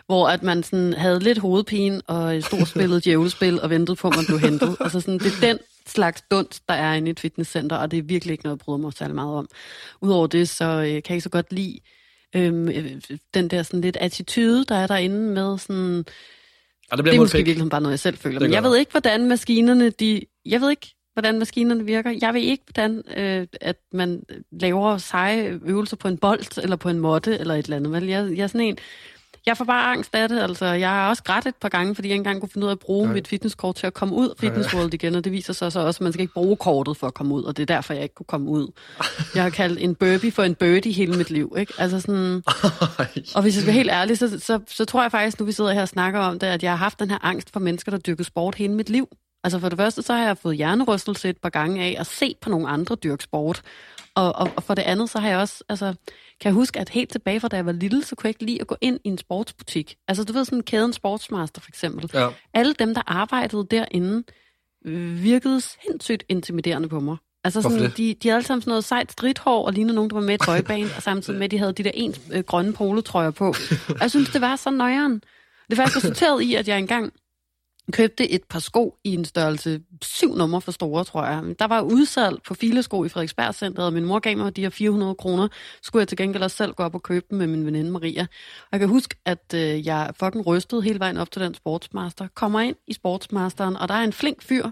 hvor 0.05 0.29
at 0.29 0.43
man 0.43 0.63
sådan 0.63 0.93
havde 0.93 1.19
lidt 1.19 1.37
hovedpine 1.37 2.01
og 2.01 2.43
stort 2.43 2.67
spillet 2.75 3.05
djævlespil 3.05 3.61
og 3.61 3.69
ventede 3.69 3.95
på, 3.95 4.07
at 4.07 4.15
man 4.15 4.25
blev 4.25 4.39
hentet. 4.39 4.77
Altså 4.79 4.99
sådan, 4.99 5.19
det 5.19 5.33
er 5.33 5.47
den 5.47 5.59
slags 5.87 6.23
dunst, 6.31 6.63
der 6.69 6.73
er 6.73 6.93
inde 6.93 7.07
i 7.07 7.11
et 7.11 7.19
fitnesscenter, 7.19 7.75
og 7.75 7.91
det 7.91 7.99
er 7.99 8.03
virkelig 8.03 8.31
ikke 8.31 8.43
noget, 8.43 8.57
jeg 8.57 8.65
bryder 8.65 8.77
mig 8.77 8.93
særlig 8.93 9.15
meget 9.15 9.35
om. 9.35 9.47
Udover 10.01 10.27
det, 10.27 10.49
så 10.49 10.65
øh, 10.65 10.81
kan 10.81 10.87
jeg 10.87 11.11
ikke 11.11 11.21
så 11.21 11.29
godt 11.29 11.53
lide 11.53 11.79
øhm, 12.35 12.69
øh, 12.69 13.01
den 13.33 13.47
der 13.47 13.63
sådan 13.63 13.81
lidt 13.81 13.97
attitude, 13.97 14.65
der 14.65 14.75
er 14.75 14.87
derinde 14.87 15.33
med 15.33 15.57
sådan... 15.57 16.05
Ja, 16.91 16.95
det 16.95 16.97
Det 16.97 17.03
bliver 17.03 17.15
er 17.15 17.19
måske 17.19 17.37
i 17.37 17.39
virkeligheden 17.39 17.69
bare 17.69 17.81
noget, 17.81 17.91
jeg 17.91 17.99
selv 17.99 18.17
føler. 18.17 18.39
Det 18.39 18.49
Men 18.49 18.53
jeg. 18.53 18.63
ved 18.63 18.77
ikke, 18.77 18.91
hvordan 18.91 19.27
maskinerne, 19.27 19.89
de... 19.89 20.21
Jeg 20.45 20.61
ved 20.61 20.69
ikke, 20.69 20.95
hvordan 21.13 21.39
maskinerne 21.39 21.85
virker. 21.85 22.11
Jeg 22.21 22.33
ved 22.33 22.41
ikke, 22.41 22.63
hvordan 22.73 23.03
øh, 23.17 23.47
at 23.61 23.75
man 23.93 24.23
laver 24.51 24.97
seje 24.97 25.59
øvelser 25.65 25.97
på 25.97 26.07
en 26.07 26.17
bold, 26.17 26.57
eller 26.63 26.75
på 26.75 26.89
en 26.89 26.99
måtte, 26.99 27.37
eller 27.37 27.55
et 27.55 27.63
eller 27.65 27.77
andet. 27.77 27.91
Vel? 27.91 28.03
Jeg, 28.07 28.37
jeg 28.37 28.43
er 28.43 28.47
sådan 28.47 28.61
en... 28.61 28.77
Jeg 29.47 29.57
får 29.57 29.65
bare 29.65 29.91
angst 29.91 30.15
af 30.15 30.29
det. 30.29 30.39
Altså, 30.39 30.65
jeg 30.65 30.89
har 30.89 31.09
også 31.09 31.23
grædt 31.23 31.45
et 31.45 31.55
par 31.55 31.69
gange, 31.69 31.95
fordi 31.95 32.07
jeg 32.07 32.13
ikke 32.13 32.19
engang 32.19 32.39
kunne 32.39 32.49
finde 32.49 32.65
ud 32.65 32.69
af 32.69 32.75
at 32.75 32.79
bruge 32.79 33.05
Nej. 33.05 33.13
mit 33.13 33.27
fitnesskort 33.27 33.75
til 33.75 33.87
at 33.87 33.93
komme 33.93 34.15
ud 34.15 34.29
af 34.29 34.35
Fitness 34.39 34.73
World 34.73 34.93
igen, 34.93 35.15
og 35.15 35.23
det 35.23 35.31
viser 35.31 35.53
sig 35.53 35.71
så 35.71 35.79
også, 35.79 35.97
at 35.97 36.01
man 36.01 36.13
skal 36.13 36.21
ikke 36.21 36.33
bruge 36.33 36.57
kortet 36.57 36.97
for 36.97 37.07
at 37.07 37.13
komme 37.13 37.33
ud, 37.35 37.43
og 37.43 37.57
det 37.57 37.69
er 37.69 37.75
derfor, 37.75 37.93
jeg 37.93 38.03
ikke 38.03 38.15
kunne 38.15 38.25
komme 38.25 38.49
ud. 38.49 38.71
Jeg 39.35 39.43
har 39.43 39.49
kaldt 39.49 39.79
en 39.81 39.95
burpee 39.95 40.31
for 40.31 40.43
en 40.43 40.55
birdie 40.55 40.93
hele 40.93 41.17
mit 41.17 41.29
liv. 41.29 41.55
Ikke? 41.57 41.73
Altså 41.77 41.99
sådan, 41.99 42.43
og 43.35 43.41
hvis 43.41 43.55
jeg 43.55 43.61
skal 43.61 43.65
være 43.65 43.75
helt 43.75 43.91
ærlig, 43.91 44.17
så, 44.17 44.39
så, 44.39 44.59
så 44.67 44.85
tror 44.85 45.01
jeg 45.01 45.11
faktisk, 45.11 45.39
nu 45.39 45.45
vi 45.45 45.51
sidder 45.51 45.71
her 45.71 45.81
og 45.81 45.87
snakker 45.87 46.19
om 46.19 46.39
det, 46.39 46.47
at 46.47 46.63
jeg 46.63 46.71
har 46.71 46.77
haft 46.77 46.99
den 46.99 47.09
her 47.09 47.17
angst 47.21 47.53
for 47.53 47.59
mennesker, 47.59 47.91
der 47.91 47.97
dyrker 47.97 48.23
sport 48.23 48.55
hele 48.55 48.73
mit 48.73 48.89
liv. 48.89 49.07
Altså 49.47 49.59
for 49.59 49.69
det 49.69 49.77
første, 49.77 50.01
så 50.01 50.13
har 50.13 50.25
jeg 50.25 50.37
fået 50.37 50.57
hjernerystelse 50.57 51.29
et 51.29 51.37
par 51.37 51.49
gange 51.49 51.83
af 51.83 51.95
at 51.99 52.07
se 52.07 52.35
på 52.41 52.49
nogle 52.49 52.67
andre 52.67 52.95
dyrke 52.95 53.23
sport. 53.23 53.61
Og, 54.15 54.35
og, 54.35 54.49
og 54.55 54.63
for 54.63 54.73
det 54.73 54.81
andet, 54.81 55.09
så 55.09 55.19
har 55.19 55.29
jeg 55.29 55.37
også, 55.37 55.63
altså, 55.69 55.85
kan 56.41 56.49
jeg 56.49 56.53
huske, 56.53 56.79
at 56.79 56.89
helt 56.89 57.11
tilbage 57.11 57.39
fra 57.39 57.47
da 57.47 57.55
jeg 57.55 57.65
var 57.65 57.71
lille, 57.71 58.03
så 58.03 58.15
kunne 58.15 58.27
jeg 58.27 58.29
ikke 58.29 58.45
lide 58.45 58.61
at 58.61 58.67
gå 58.67 58.75
ind 58.81 58.99
i 59.03 59.07
en 59.07 59.17
sportsbutik. 59.17 59.95
Altså 60.07 60.23
du 60.23 60.33
ved 60.33 60.45
sådan 60.45 60.61
kæden 60.61 60.93
Sportsmaster 60.93 61.61
for 61.61 61.69
eksempel. 61.69 62.09
Ja. 62.13 62.29
Alle 62.53 62.73
dem, 62.73 62.93
der 62.93 63.01
arbejdede 63.07 63.67
derinde, 63.71 64.23
virkede 65.21 65.61
sindssygt 65.61 66.23
intimiderende 66.29 66.89
på 66.89 66.99
mig. 66.99 67.17
Altså 67.43 67.61
Hvorfor 67.61 67.77
sådan, 67.77 67.89
det? 67.89 67.97
de, 67.97 68.13
de 68.13 68.27
havde 68.27 68.35
alle 68.35 68.47
sammen 68.47 68.61
sådan 68.61 68.71
noget 68.71 68.83
sejt 68.83 69.11
stridthår, 69.11 69.65
og 69.65 69.73
lignede 69.73 69.95
nogen, 69.95 70.09
der 70.09 70.15
var 70.15 70.23
med 70.23 70.33
i 70.33 70.45
boyband, 70.45 70.89
og 70.95 71.03
samtidig 71.03 71.39
med, 71.39 71.45
at 71.45 71.51
de 71.51 71.57
havde 71.57 71.73
de 71.73 71.83
der 71.83 71.91
ens 71.93 72.21
øh, 72.31 72.43
grønne 72.43 72.73
polotrøjer 72.73 73.31
på. 73.31 73.47
Og 73.89 74.01
jeg 74.01 74.09
synes, 74.09 74.29
det 74.29 74.41
var 74.41 74.55
så 74.55 74.69
nøjeren. 74.69 75.21
Det 75.69 75.77
faktisk 75.77 75.97
resulterede 75.97 76.45
i, 76.45 76.55
at 76.55 76.67
jeg 76.67 76.79
engang 76.79 77.13
købte 77.93 78.31
et 78.31 78.43
par 78.43 78.59
sko 78.59 78.95
i 79.03 79.13
en 79.13 79.25
størrelse 79.25 79.81
syv 80.01 80.35
nummer 80.35 80.59
for 80.59 80.71
store, 80.71 81.03
tror 81.03 81.25
jeg. 81.25 81.55
Der 81.59 81.67
var 81.67 81.81
udsalg 81.81 82.37
på 82.47 82.53
filesko 82.53 83.03
i 83.03 83.09
Frederiksberg 83.09 83.79
og 83.79 83.93
min 83.93 84.05
mor 84.05 84.19
gav 84.19 84.37
mig 84.37 84.55
de 84.55 84.61
her 84.61 84.69
400 84.69 85.15
kroner. 85.15 85.47
Skulle 85.81 86.01
jeg 86.01 86.07
til 86.07 86.17
gengæld 86.17 86.43
også 86.43 86.57
selv 86.57 86.73
gå 86.73 86.83
op 86.83 86.95
og 86.95 87.03
købe 87.03 87.25
dem 87.29 87.37
med 87.37 87.47
min 87.47 87.65
veninde 87.65 87.91
Maria. 87.91 88.21
Og 88.61 88.67
jeg 88.71 88.79
kan 88.79 88.89
huske, 88.89 89.15
at 89.25 89.53
øh, 89.55 89.87
jeg 89.87 90.11
fucking 90.19 90.47
rystede 90.47 90.81
hele 90.81 90.99
vejen 90.99 91.17
op 91.17 91.31
til 91.31 91.41
den 91.41 91.53
sportsmaster. 91.53 92.27
Kommer 92.35 92.59
ind 92.59 92.75
i 92.87 92.93
sportsmasteren, 92.93 93.77
og 93.77 93.87
der 93.87 93.93
er 93.93 94.03
en 94.03 94.13
flink 94.13 94.43
fyr, 94.43 94.63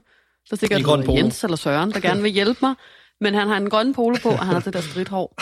der 0.50 0.56
sikkert 0.56 0.80
hedder. 0.80 1.14
Jens 1.14 1.44
eller 1.44 1.58
Søren, 1.58 1.92
der 1.92 2.00
gerne 2.00 2.22
vil 2.22 2.32
hjælpe 2.32 2.60
mig. 2.62 2.76
Men 3.22 3.34
han 3.34 3.48
har 3.48 3.58
en 3.58 3.70
grøn 3.70 3.94
polo 3.94 4.16
på, 4.24 4.30
og 4.30 4.40
han 4.40 4.54
har 4.54 4.60
det 4.60 4.74
der 4.74 4.82
stridthår. 4.82 5.36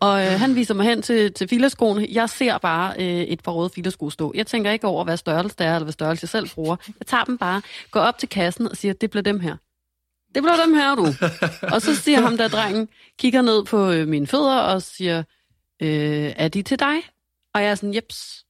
Og 0.00 0.26
øh, 0.26 0.40
han 0.40 0.54
viser 0.54 0.74
mig 0.74 0.86
hen 0.86 1.02
til, 1.02 1.32
til 1.32 1.48
filerskoene. 1.48 2.06
Jeg 2.12 2.30
ser 2.30 2.58
bare 2.58 2.94
øh, 2.98 3.20
et 3.20 3.42
par 3.42 3.52
røde 3.52 3.70
filersko 3.74 4.10
stå. 4.10 4.32
Jeg 4.34 4.46
tænker 4.46 4.70
ikke 4.70 4.86
over, 4.86 5.04
hvad 5.04 5.16
størrelse 5.16 5.56
det 5.58 5.66
er, 5.66 5.74
eller 5.74 5.84
hvad 5.84 5.92
størrelse 5.92 6.24
jeg 6.24 6.28
selv 6.28 6.48
bruger. 6.54 6.76
Jeg 7.00 7.06
tager 7.06 7.24
dem 7.24 7.38
bare, 7.38 7.62
går 7.90 8.00
op 8.00 8.18
til 8.18 8.28
kassen 8.28 8.68
og 8.68 8.76
siger, 8.76 8.94
det 8.94 9.10
bliver 9.10 9.22
dem 9.22 9.40
her. 9.40 9.56
Det 10.34 10.42
bliver 10.42 10.64
dem 10.64 10.74
her, 10.74 10.94
du. 10.94 11.06
og 11.74 11.82
så 11.82 11.94
siger 11.94 12.20
ham 12.20 12.36
der 12.36 12.48
drengen, 12.48 12.88
kigger 13.18 13.42
ned 13.42 13.64
på 13.64 13.90
øh, 13.90 14.08
mine 14.08 14.26
fødder 14.26 14.58
og 14.58 14.82
siger, 14.82 15.18
øh, 15.82 16.32
er 16.36 16.48
de 16.48 16.62
til 16.62 16.78
dig? 16.78 16.96
Og 17.54 17.62
jeg 17.62 17.70
er 17.70 17.74
sådan, 17.74 17.94
jeps, 17.94 18.44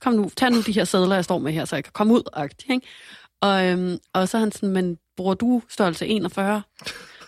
kom 0.00 0.12
nu, 0.12 0.30
tag 0.36 0.50
nu 0.50 0.60
de 0.60 0.72
her 0.72 0.84
sædler, 0.84 1.14
jeg 1.14 1.24
står 1.24 1.38
med 1.38 1.52
her, 1.52 1.64
så 1.64 1.76
jeg 1.76 1.84
kan 1.84 1.92
komme 1.92 2.14
ud. 2.14 2.48
Ikke? 2.70 2.86
Og, 3.40 3.66
øhm, 3.66 3.98
og 4.12 4.28
så 4.28 4.36
er 4.36 4.40
han 4.40 4.52
sådan, 4.52 4.68
men 4.68 4.98
bruger 5.16 5.34
du 5.34 5.62
størrelse 5.68 6.06
41? 6.06 6.62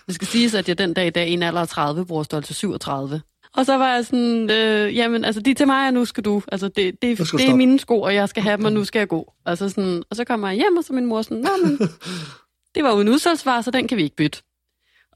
Det 0.07 0.15
skal 0.15 0.27
siges, 0.27 0.55
at 0.55 0.69
jeg 0.69 0.79
den 0.79 0.95
dag 0.95 1.07
i 1.07 1.11
dag, 1.11 1.29
i 1.29 1.33
en 1.33 1.43
alder 1.43 1.61
af 1.61 1.69
30, 1.69 2.07
bruger 2.07 2.23
størrelse 2.23 2.55
37. 2.55 3.21
Og 3.57 3.67
så 3.67 3.77
var 3.77 3.95
jeg 3.95 4.07
sådan, 4.07 4.51
øh, 4.51 4.97
jamen, 4.97 5.25
altså, 5.25 5.41
de 5.41 5.55
til 5.55 5.67
mig, 5.67 5.87
og 5.87 5.95
nu 5.95 6.05
skal 6.05 6.25
du. 6.25 6.43
Altså, 6.49 6.69
det, 6.69 7.03
det, 7.03 7.19
det 7.19 7.49
er 7.49 7.55
mine 7.55 7.79
sko, 7.79 8.01
og 8.01 8.15
jeg 8.15 8.29
skal 8.29 8.43
have 8.43 8.57
dem, 8.57 8.65
og 8.65 8.73
nu 8.73 8.85
skal 8.85 8.99
jeg 8.99 9.09
gå. 9.09 9.33
Altså, 9.47 9.69
sådan, 9.69 10.03
og 10.11 10.17
så 10.17 10.25
kommer 10.25 10.49
jeg 10.49 10.57
hjem, 10.57 10.77
og 10.77 10.85
så 10.85 10.93
min 10.93 11.07
mor 11.07 11.23
sådan, 11.23 11.39
Nå, 11.39 11.51
men, 11.65 11.79
det 12.75 12.85
var 12.85 12.95
jo 12.95 13.01
en 13.01 13.09
udsalgsvare, 13.09 13.63
så 13.63 13.71
den 13.71 13.89
kan 13.89 13.99
vi 13.99 14.03
ikke 14.03 14.17
bytte. 14.17 14.43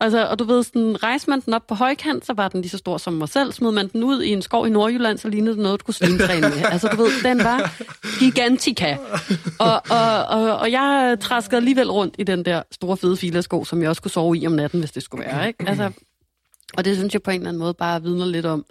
Altså, 0.01 0.27
og 0.27 0.39
du 0.39 0.45
ved, 0.45 0.63
sådan, 0.63 1.03
rejste 1.03 1.31
man 1.31 1.41
den 1.41 1.55
op 1.55 1.67
på 1.67 1.75
højkant, 1.75 2.27
så 2.27 2.33
var 2.33 2.49
den 2.49 2.61
lige 2.61 2.71
så 2.71 2.79
stor 2.79 2.99
som 2.99 3.13
mig 3.13 3.29
selv. 3.29 3.53
Smed 3.53 3.73
man 3.73 3.89
den 3.89 4.03
ud 4.03 4.23
i 4.23 4.33
en 4.33 4.43
skov 4.43 4.67
i 4.67 4.71
Nordjylland, 4.71 5.19
så 5.19 5.29
lignede 5.29 5.55
det 5.55 5.63
noget, 5.63 5.81
du 5.81 5.85
kunne 5.85 5.95
svintræne 5.95 6.41
med. 6.41 6.63
Altså, 6.73 6.89
du 6.89 6.97
ved, 6.97 7.23
den 7.23 7.39
var 7.39 7.73
gigantika. 8.19 8.97
Og, 9.59 9.83
og, 9.91 10.25
og, 10.25 10.59
og 10.59 10.73
jeg 10.73 11.17
traskede 11.21 11.57
alligevel 11.57 11.91
rundt 11.91 12.15
i 12.19 12.25
den 12.25 12.45
der 12.45 12.63
store 12.71 12.97
fede 12.97 13.17
filersko, 13.17 13.65
som 13.65 13.83
jeg 13.83 13.89
også 13.89 14.03
kunne 14.03 14.11
sove 14.11 14.39
i 14.39 14.47
om 14.47 14.53
natten, 14.53 14.81
hvis 14.81 14.93
det 14.93 15.03
skulle 15.03 15.25
være. 15.25 15.49
Ikke? 15.49 15.69
Altså, 15.69 15.91
og 16.77 16.85
det 16.85 16.97
synes 16.97 17.15
jeg 17.15 17.23
på 17.23 17.31
en 17.31 17.41
eller 17.41 17.49
anden 17.49 17.61
måde 17.61 17.75
bare 17.75 18.03
vidner 18.03 18.27
lidt 18.27 18.47
om, 18.47 18.65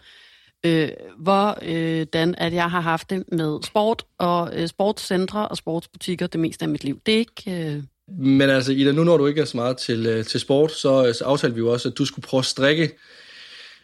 øh, 0.65 0.89
hvordan 1.17 2.29
øh, 2.29 2.35
at 2.37 2.53
jeg 2.53 2.71
har 2.71 2.81
haft 2.81 3.09
det 3.09 3.23
med 3.31 3.59
sport 3.63 4.03
og 4.17 4.49
øh, 4.53 4.67
sportscentre 4.67 5.47
og 5.47 5.57
sportsbutikker 5.57 6.27
det 6.27 6.39
meste 6.39 6.63
af 6.65 6.69
mit 6.69 6.83
liv. 6.83 6.99
Det 7.05 7.13
er 7.13 7.17
ikke... 7.17 7.73
Øh, 7.75 7.83
men 8.17 8.49
altså, 8.49 8.71
Ida, 8.71 8.91
nu 8.91 9.03
når 9.03 9.17
du 9.17 9.27
ikke 9.27 9.41
er 9.41 9.45
så 9.45 9.57
meget 9.57 9.77
til, 9.77 10.05
øh, 10.05 10.25
til 10.25 10.39
sport, 10.39 10.71
så, 10.71 11.07
øh, 11.07 11.13
så 11.13 11.25
aftalte 11.25 11.55
vi 11.55 11.59
jo 11.59 11.71
også, 11.71 11.89
at 11.89 11.97
du 11.97 12.05
skulle 12.05 12.23
prøve 12.23 12.39
at 12.39 12.45
strikke 12.45 12.97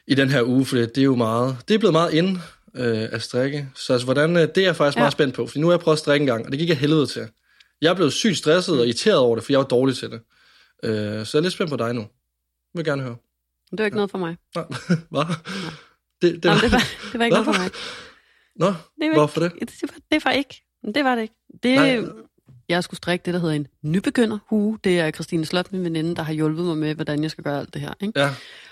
i 0.07 0.15
den 0.15 0.29
her 0.29 0.43
uge, 0.43 0.65
for 0.65 0.77
det 0.77 0.97
er 0.97 1.03
jo 1.03 1.15
meget, 1.15 1.57
det 1.67 1.73
er 1.73 1.77
blevet 1.77 1.93
meget 1.93 2.13
ind 2.13 2.37
øh, 2.75 3.07
at 3.11 3.21
strikke. 3.21 3.69
Så 3.75 3.93
altså, 3.93 4.05
hvordan, 4.05 4.35
øh, 4.37 4.41
det 4.41 4.57
er 4.57 4.61
jeg 4.61 4.75
faktisk 4.75 4.95
ja. 4.95 4.99
Ja. 4.99 5.03
meget 5.03 5.11
spændt 5.11 5.35
på, 5.35 5.47
for 5.47 5.59
nu 5.59 5.67
har 5.67 5.73
jeg 5.73 5.79
prøvet 5.79 5.95
at 5.95 5.99
strikke 5.99 6.23
en 6.23 6.27
gang, 6.27 6.45
og 6.45 6.51
det 6.51 6.59
gik 6.59 6.69
jeg 6.69 6.77
helvede 6.77 7.07
til. 7.07 7.27
Jeg 7.81 7.95
blev 7.95 8.11
sygt 8.11 8.37
stresset 8.37 8.79
og 8.79 8.85
irriteret 8.85 9.17
over 9.17 9.35
det, 9.35 9.45
for 9.45 9.53
jeg 9.53 9.59
var 9.59 9.65
dårlig 9.65 9.95
til 9.97 10.11
det. 10.11 10.21
Øh, 10.83 11.25
så 11.25 11.37
jeg 11.37 11.39
er 11.39 11.41
lidt 11.41 11.53
spændt 11.53 11.69
på 11.71 11.77
dig 11.77 11.93
nu. 11.93 12.01
Jeg 12.01 12.07
vil 12.73 12.85
gerne 12.85 13.01
høre. 13.01 13.15
det 13.71 13.79
var 13.79 13.85
ikke 13.85 13.97
noget 13.97 14.11
for 14.11 14.17
mig. 14.17 14.37
Nå, 14.55 14.63
Hvad? 15.11 15.35
Det, 16.21 16.43
det, 16.43 16.51
var, 16.51 16.57
det, 16.57 16.71
var, 16.71 16.83
det 17.11 17.19
var 17.19 17.25
ikke 17.25 17.37
Nå. 17.37 17.43
noget 17.43 17.55
for 17.55 17.61
mig. 17.61 17.71
Nå, 18.55 18.65
Det 18.65 19.09
var 19.09 19.13
hvorfor 19.13 19.39
det? 19.39 19.51
Ikke, 19.61 19.65
det, 19.65 19.81
var, 19.81 19.95
det 20.11 20.25
var 20.25 20.31
ikke. 20.31 20.63
Det 20.95 21.03
var 21.03 21.15
det 21.15 21.21
ikke. 21.21 21.35
Det, 21.63 21.75
Nej. 21.75 21.99
Jeg 22.69 22.83
skulle 22.83 22.97
strikke 22.97 23.23
det, 23.25 23.33
der 23.33 23.39
hedder 23.39 23.55
en 23.55 23.67
nybegynderhue. 23.81 24.77
Det 24.83 24.99
er 24.99 25.11
Christine 25.11 25.45
Slot, 25.45 25.71
min 25.71 25.83
veninde, 25.83 26.15
der 26.15 26.23
har 26.23 26.33
hjulpet 26.33 26.65
mig 26.65 26.77
med, 26.77 26.95
hvordan 26.95 27.23
jeg 27.23 27.31
skal 27.31 27.43
gøre 27.43 27.59
alt 27.59 27.73
det 27.73 27.81
her. 27.81 27.93
Ikke? 28.01 28.19
Ja, 28.19 28.29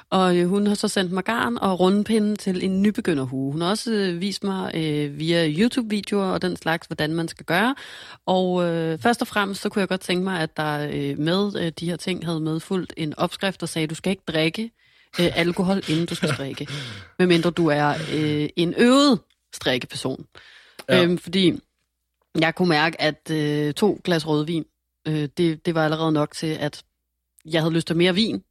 Og 0.10 0.38
øh, 0.38 0.48
hun 0.48 0.68
har 0.68 0.76
så 0.76 0.88
sendt 0.88 1.12
mig 1.12 1.24
garn 1.24 1.58
og 1.58 1.80
rundpinde 1.80 2.36
til 2.36 2.64
en 2.64 2.82
nybegynderhue. 2.82 3.52
Hun 3.52 3.62
har 3.62 3.70
også 3.70 3.92
øh, 3.92 4.22
vist 4.22 4.44
mig 4.44 4.72
øh, 4.76 5.20
via 5.20 5.50
YouTube-videoer 5.50 6.26
og 6.26 6.42
den 6.42 6.56
slags, 6.56 6.88
hvordan 6.88 7.14
man 7.14 7.28
skal 7.28 7.46
gøre. 7.46 7.76
Og 8.26 8.64
øh, 8.64 9.00
først 9.00 9.22
og 9.22 9.28
fremmest, 9.28 9.62
så 9.62 9.70
kunne 9.70 9.80
jeg 9.80 9.90
godt 9.90 10.02
tænke 10.02 10.24
mig, 10.24 10.40
at 10.40 10.58
der 10.58 10.90
øh, 10.94 11.20
med 11.20 11.52
øh, 11.60 11.72
de 11.80 11.90
her 11.90 11.96
ting 11.96 12.26
havde 12.26 12.40
medfulgt 12.40 12.94
en 12.98 13.14
opskrift, 13.18 13.62
der 13.62 13.68
sagde, 13.68 13.88
du 13.88 13.96
skal 13.96 14.10
ikke 14.10 14.24
drikke 14.28 14.72
øh, 15.20 15.28
alkohol, 15.36 15.82
inden 15.90 16.06
du 16.06 16.16
skal 16.16 16.34
strikke. 16.34 16.68
Medmindre 17.20 17.50
du 17.50 17.68
er 17.68 17.94
øh, 18.14 18.50
en 18.56 18.74
øvet 18.78 19.20
strikkeperson. 19.54 20.26
Ja. 20.90 21.04
Øhm, 21.04 21.18
fordi 21.18 21.60
jeg 22.40 22.56
kunne 22.56 22.70
mærke, 22.70 23.02
at 23.02 23.32
øh, 23.32 23.74
to 23.74 24.02
glas 24.04 24.28
rødvin, 24.28 24.66
øh, 25.08 25.30
det, 25.38 25.66
det 25.66 25.76
var 25.76 25.86
allerede 25.86 26.12
nok 26.12 26.32
til, 26.36 26.48
at 26.48 26.84
jeg 27.46 27.62
havde 27.62 27.74
lyst 27.74 27.88
til 27.88 27.96
mere 27.96 28.16
vin, 28.16 28.44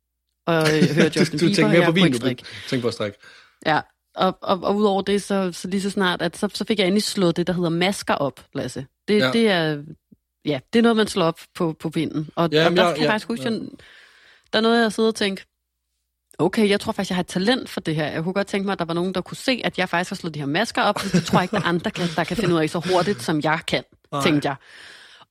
og 0.46 0.62
øh, 0.76 0.82
hørte 0.96 1.18
Justin 1.20 1.38
du 1.38 1.44
Bieber, 1.46 1.54
tænkte 1.54 1.64
og 1.64 1.70
mere 1.70 1.86
på 1.86 1.92
vin, 1.92 2.12
du 2.12 2.18
tænkte 2.18 2.80
på 2.80 2.88
at 2.88 2.94
strikke. 2.94 3.18
Ja, 3.66 3.80
og, 4.14 4.38
og, 4.42 4.60
og 4.62 4.76
udover 4.76 5.02
det, 5.02 5.22
så, 5.22 5.52
så 5.52 5.68
lige 5.68 5.80
så 5.82 5.90
snart, 5.90 6.22
at 6.22 6.36
så, 6.36 6.48
så 6.54 6.64
fik 6.64 6.78
jeg 6.78 6.86
endelig 6.86 7.02
slået 7.02 7.36
det, 7.36 7.46
der 7.46 7.52
hedder 7.52 7.68
masker 7.68 8.14
op, 8.14 8.46
Lasse. 8.54 8.86
Det, 9.08 9.18
Ja. 9.18 9.30
det 9.32 9.48
er 9.48 9.82
ja, 10.44 10.60
det 10.72 10.78
er 10.78 10.82
noget, 10.82 10.96
man 10.96 11.06
slår 11.06 11.24
op 11.24 11.40
på, 11.54 11.72
på 11.80 11.90
pinden. 11.90 12.30
Og, 12.36 12.48
Ja, 12.52 12.66
og 12.66 12.76
der 12.76 12.84
jeg- 12.84 12.94
kan 12.94 13.02
jeg 13.02 13.06
ja, 13.06 13.12
faktisk 13.12 13.28
huske, 13.28 13.44
ja. 13.44 13.50
der 14.52 14.58
er 14.58 14.60
noget, 14.60 14.82
jeg 14.82 14.92
sidder 14.92 15.08
og 15.08 15.14
tænker, 15.14 15.44
okay, 16.38 16.68
jeg 16.68 16.80
tror 16.80 16.92
faktisk, 16.92 17.10
jeg 17.10 17.16
har 17.16 17.22
et 17.22 17.26
talent 17.26 17.68
for 17.68 17.80
det 17.80 17.94
her. 17.94 18.06
Jeg 18.06 18.22
kunne 18.22 18.34
godt 18.34 18.46
tænke 18.46 18.66
mig, 18.66 18.72
at 18.72 18.78
der 18.78 18.84
var 18.84 18.94
nogen, 18.94 19.14
der 19.14 19.20
kunne 19.20 19.36
se, 19.36 19.60
at 19.64 19.78
jeg 19.78 19.88
faktisk 19.88 20.10
har 20.10 20.14
slået 20.14 20.34
de 20.34 20.38
her 20.38 20.46
masker 20.46 20.82
op. 20.82 21.02
Det 21.12 21.24
tror 21.24 21.38
jeg 21.38 21.44
ikke, 21.44 21.56
der 21.56 21.62
er 21.62 21.66
andre, 21.66 21.90
kan, 21.90 22.08
der 22.16 22.24
kan 22.24 22.36
finde 22.36 22.54
ud 22.54 22.60
af 22.60 22.70
så 22.70 22.78
hurtigt, 22.92 23.22
som 23.22 23.40
jeg 23.40 23.60
kan, 23.66 23.84
Nej. 24.12 24.22
tænkte 24.22 24.48
jeg. 24.48 24.56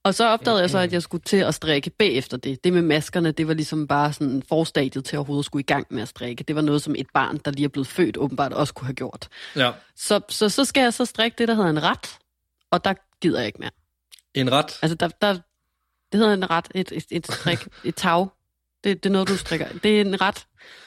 Og 0.03 0.15
så 0.15 0.27
opdagede 0.27 0.61
jeg 0.61 0.69
så, 0.69 0.77
at 0.77 0.93
jeg 0.93 1.01
skulle 1.01 1.23
til 1.23 1.37
at 1.37 1.55
strikke 1.55 1.89
bagefter 1.89 2.37
det. 2.37 2.63
Det 2.63 2.73
med 2.73 2.81
maskerne, 2.81 3.31
det 3.31 3.47
var 3.47 3.53
ligesom 3.53 3.87
bare 3.87 4.13
sådan 4.13 4.43
forstadiet 4.49 5.05
til 5.05 5.15
at 5.15 5.17
overhovedet 5.17 5.45
skulle 5.45 5.61
i 5.61 5.65
gang 5.65 5.87
med 5.89 6.01
at 6.01 6.07
strikke. 6.07 6.43
Det 6.43 6.55
var 6.55 6.61
noget, 6.61 6.81
som 6.81 6.95
et 6.97 7.07
barn, 7.13 7.37
der 7.37 7.51
lige 7.51 7.65
er 7.65 7.69
blevet 7.69 7.87
født, 7.87 8.17
åbenbart 8.17 8.53
også 8.53 8.73
kunne 8.73 8.85
have 8.85 8.95
gjort. 8.95 9.29
Ja. 9.55 9.71
Så, 9.95 10.21
så, 10.29 10.49
så 10.49 10.65
skal 10.65 10.81
jeg 10.81 10.93
så 10.93 11.05
strikke 11.05 11.35
det, 11.37 11.47
der 11.47 11.53
hedder 11.53 11.69
en 11.69 11.83
ret, 11.83 12.17
og 12.71 12.85
der 12.85 12.93
gider 13.21 13.39
jeg 13.39 13.47
ikke 13.47 13.59
mere. 13.59 13.71
En 14.33 14.51
ret. 14.51 14.79
Altså, 14.81 14.95
der, 14.95 15.07
der, 15.07 15.33
det 16.11 16.19
hedder 16.19 16.33
en 16.33 16.49
ret, 16.49 16.67
et, 16.75 16.91
et, 16.91 17.05
et 17.11 17.27
strik, 17.27 17.59
et 17.83 17.95
tag. 17.95 18.27
Det, 18.83 19.03
det 19.03 19.09
er 19.09 19.13
noget, 19.13 19.27
du 19.27 19.37
strikker. 19.37 19.67
Det 19.83 19.97
er 19.97 20.01
en 20.01 20.21
ret. 20.21 20.45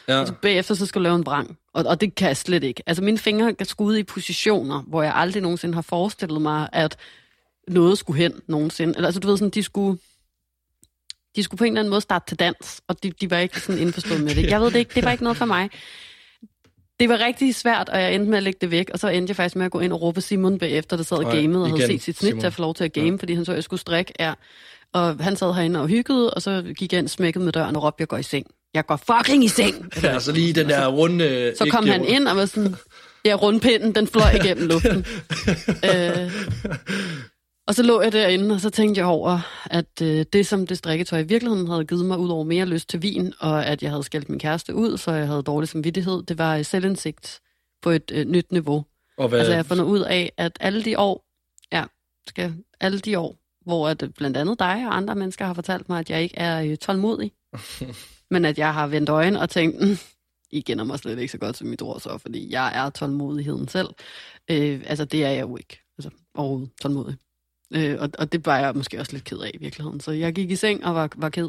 Ja. 0.09 0.19
Altså, 0.19 0.35
bagefter 0.43 0.75
så 0.75 0.87
skal 0.87 0.99
du 0.99 1.03
lave 1.03 1.15
en 1.15 1.27
vrang. 1.27 1.59
Og, 1.73 1.85
og 1.87 2.01
det 2.01 2.15
kan 2.15 2.29
jeg 2.29 2.37
slet 2.37 2.65
ikke. 2.65 2.83
Altså, 2.87 3.03
mine 3.03 3.19
fingre 3.19 3.55
er 3.59 3.65
skudt 3.65 3.99
i 3.99 4.03
positioner, 4.03 4.83
hvor 4.83 5.03
jeg 5.03 5.13
aldrig 5.15 5.43
nogensinde 5.43 5.75
har 5.75 5.83
forestillet 5.83 6.43
mig, 6.43 6.69
at 6.73 6.97
noget 7.69 7.99
skulle 7.99 8.23
hen 8.23 8.33
nogensinde. 8.47 8.95
Eller, 8.97 9.09
altså, 9.09 9.21
du 9.21 9.29
ved 9.29 9.37
sådan, 9.37 9.51
de 9.51 9.63
skulle... 9.63 9.99
De 11.37 11.43
skulle 11.43 11.59
på 11.59 11.65
en 11.65 11.73
eller 11.73 11.81
anden 11.81 11.91
måde 11.91 12.01
starte 12.01 12.27
til 12.29 12.39
dans, 12.39 12.81
og 12.89 13.03
de, 13.03 13.11
de 13.11 13.31
var 13.31 13.39
ikke 13.39 13.61
sådan 13.61 13.81
indforstået 13.81 14.21
med 14.21 14.35
det. 14.35 14.47
Jeg 14.47 14.61
ved 14.61 14.71
det 14.71 14.79
ikke, 14.79 14.95
det 14.95 15.05
var 15.05 15.11
ikke 15.11 15.25
noget 15.25 15.37
for 15.37 15.45
mig. 15.45 15.71
Det 17.01 17.09
var 17.09 17.19
rigtig 17.19 17.55
svært, 17.55 17.89
og 17.89 18.03
jeg 18.03 18.15
endte 18.15 18.31
med 18.31 18.37
at 18.37 18.43
lægge 18.43 18.59
det 18.61 18.71
væk, 18.71 18.91
og 18.93 18.99
så 18.99 19.09
endte 19.09 19.31
jeg 19.31 19.37
faktisk 19.37 19.57
med 19.57 19.67
at 19.67 19.73
gå 19.73 19.81
ind 19.81 19.93
og 19.93 20.03
råbe 20.03 20.21
Simon 20.21 20.59
bagefter, 20.59 20.97
der 20.97 21.05
sad 21.05 21.17
og 21.17 21.33
gamede 21.33 21.63
og 21.65 21.71
havde 21.71 21.87
set 21.87 22.03
sit 22.03 22.19
snit 22.19 22.35
til 22.41 22.47
at 22.47 22.55
få 22.55 22.63
lov 22.63 22.75
til 22.75 22.85
at 22.85 22.93
game, 22.93 23.11
ja. 23.11 23.17
fordi 23.17 23.35
han 23.35 23.45
så, 23.45 23.53
at 23.53 23.57
jeg 23.57 23.65
skulle 23.65 23.81
strikke. 23.81 24.13
Ja. 24.21 24.35
Og 24.95 25.17
han 25.25 25.37
sad 25.37 25.55
herinde 25.55 25.81
og 25.81 25.89
hyggede, 25.89 26.31
og 26.31 26.43
så 26.43 26.73
gik 26.77 26.93
jeg 26.93 26.99
ind, 26.99 27.09
smækkede 27.09 27.45
med 27.45 27.53
døren 27.53 27.77
og 27.77 27.83
råbte, 27.83 28.01
jeg 28.01 28.09
går 28.09 28.17
i 28.17 28.23
seng. 28.23 28.47
Jeg 28.75 28.87
går 28.87 28.97
fucking 28.97 29.45
i 29.45 29.49
seng! 29.49 29.91
Ja, 30.03 30.19
så 30.19 30.33
lige 30.33 30.53
den 30.53 30.69
der 30.69 30.89
runde... 30.89 31.55
Så 31.59 31.69
kom 31.71 31.87
han 31.87 32.05
ind 32.05 32.29
og 32.29 32.37
var 32.37 32.47
sådan, 32.47 32.75
ja, 33.25 33.35
rundpinden, 33.35 33.95
den 33.95 34.07
fløj 34.07 34.31
igennem 34.31 34.69
luften. 34.69 34.99
øh, 35.91 36.33
og 37.69 37.75
så 37.75 37.83
lå 37.83 38.01
jeg 38.03 38.13
derinde, 38.13 38.55
og 38.55 38.61
så 38.61 38.71
tænkte 38.71 38.99
jeg 38.99 39.07
over, 39.07 39.39
at 39.71 40.03
øh, 40.03 40.25
det, 40.33 40.47
som 40.47 40.67
det 40.67 40.79
strikketøj 40.79 41.19
i 41.19 41.23
virkeligheden 41.23 41.69
havde 41.69 41.85
givet 41.85 42.07
mig 42.07 42.19
ud 42.19 42.31
over 42.31 42.45
mere 42.45 42.67
lyst 42.67 42.89
til 42.89 43.03
vin, 43.03 43.33
og 43.41 43.67
at 43.67 43.83
jeg 43.83 43.91
havde 43.91 44.03
skældt 44.03 44.29
min 44.29 44.39
kæreste 44.39 44.75
ud, 44.75 44.99
så 44.99 45.13
jeg 45.13 45.27
havde 45.27 45.43
dårlig 45.43 45.69
samvittighed, 45.69 46.23
det 46.23 46.39
var 46.39 46.63
selvindsigt 46.63 47.41
på 47.83 47.91
et 47.91 48.11
øh, 48.15 48.27
nyt 48.27 48.53
niveau. 48.53 48.85
Og 49.19 49.29
hvad, 49.29 49.39
Altså 49.39 49.53
jeg 49.53 49.59
har 49.59 49.63
fundet 49.63 49.85
ud 49.85 50.01
af, 50.01 50.33
at 50.37 50.53
alle 50.61 50.85
de 50.85 50.99
år, 50.99 51.25
ja, 51.73 51.85
skal, 52.29 52.55
alle 52.81 52.99
de 52.99 53.19
år, 53.19 53.37
hvor 53.65 53.89
at 53.89 54.03
øh, 54.03 54.09
blandt 54.09 54.37
andet 54.37 54.59
dig 54.59 54.87
og 54.87 54.97
andre 54.97 55.15
mennesker 55.15 55.45
har 55.45 55.55
fortalt 55.55 55.89
mig, 55.89 55.99
at 55.99 56.11
jeg 56.11 56.23
ikke 56.23 56.39
er 56.39 56.63
øh, 56.63 56.77
tålmodig, 56.77 57.33
men 58.31 58.45
at 58.45 58.59
jeg 58.59 58.75
har 58.75 58.87
vendt 58.87 59.09
øjen 59.09 59.37
og 59.37 59.51
tænkt, 59.51 59.81
mm, 59.81 59.97
I 60.51 60.61
kender 60.61 60.85
mig 60.85 60.99
slet 60.99 61.19
ikke 61.19 61.33
så 61.33 61.39
godt 61.39 61.57
som 61.57 61.67
mit 61.67 61.83
ord 61.83 62.01
så, 62.01 62.19
fordi 62.19 62.53
jeg 62.53 62.73
er 62.75 62.91
tålmodigheden 62.91 63.69
selv. 63.69 63.89
Øh, 64.51 64.81
altså 64.87 65.05
det 65.05 65.25
er 65.25 65.31
jeg 65.31 65.41
jo 65.41 65.57
ikke, 65.57 65.81
altså 65.99 66.11
overhovedet 66.35 66.71
tålmodig. 66.81 67.17
Øh, 67.75 67.97
og, 68.01 68.11
og 68.19 68.33
det 68.33 68.47
var 68.47 68.59
jeg 68.59 68.73
måske 68.75 69.01
også 69.01 69.13
lidt 69.13 69.25
ked 69.25 69.39
af 69.39 69.51
i 69.55 69.59
virkeligheden. 69.59 70.01
Så 70.01 70.13
jeg 70.13 70.35
gik 70.35 70.51
i 70.51 70.57
seng 70.57 70.85
og 70.85 70.95
var, 70.95 71.09
var 71.17 71.29
ked. 71.29 71.49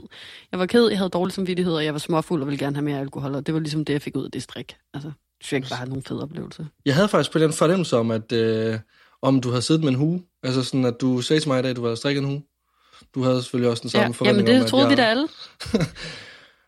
Jeg 0.51 0.60
var 0.60 0.65
ked, 0.65 0.88
jeg 0.88 0.97
havde 0.97 1.10
dårlig 1.10 1.34
samvittighed, 1.34 1.73
og 1.73 1.86
jeg 1.86 1.93
var 1.93 1.99
småfuld 1.99 2.41
og 2.41 2.47
ville 2.47 2.60
gerne 2.60 2.75
have 2.75 2.86
mere 2.86 2.99
alkohol, 2.99 3.36
og 3.36 3.45
det 3.45 3.54
var 3.54 3.60
ligesom 3.60 3.86
det, 3.86 3.93
jeg 3.93 4.01
fik 4.01 4.15
ud 4.15 4.25
af 4.25 4.32
det 4.32 4.43
strik. 4.43 4.75
Altså, 4.93 5.12
det 5.39 5.47
fik 5.47 5.63
bare 5.69 5.88
nogle 5.88 6.04
fede 6.04 6.21
oplevelser. 6.21 6.65
Jeg 6.86 6.95
havde 6.95 7.08
faktisk 7.08 7.32
på 7.32 7.39
den 7.39 7.54
fornemmelse 7.54 7.97
om, 7.97 8.12
at 8.12 8.32
øh, 8.32 8.80
om 9.26 9.42
du 9.42 9.50
havde 9.50 9.62
siddet 9.62 9.84
med 9.84 9.92
en 9.92 9.96
hue. 9.96 10.22
Altså 10.44 10.64
sådan, 10.64 10.86
at 10.86 11.02
du 11.02 11.22
sagde 11.22 11.40
til 11.40 11.50
mig 11.50 11.60
i 11.60 11.62
dag, 11.62 11.72
at 11.72 11.76
du 11.76 11.84
havde 11.84 11.98
strikket 11.98 12.22
en 12.22 12.28
hue. 12.28 12.42
Du 13.16 13.24
havde 13.24 13.42
selvfølgelig 13.44 13.72
også 13.72 13.82
den 13.82 13.90
samme 13.90 14.06
Ja, 14.06 14.12
forventning 14.12 14.48
jamen 14.48 14.62
det 14.62 14.64
om, 14.64 14.70
troede 14.70 14.86
at 14.86 14.90
vi 14.90 14.92
jeg... 14.92 14.98
da 14.98 15.10
alle. 15.10 15.28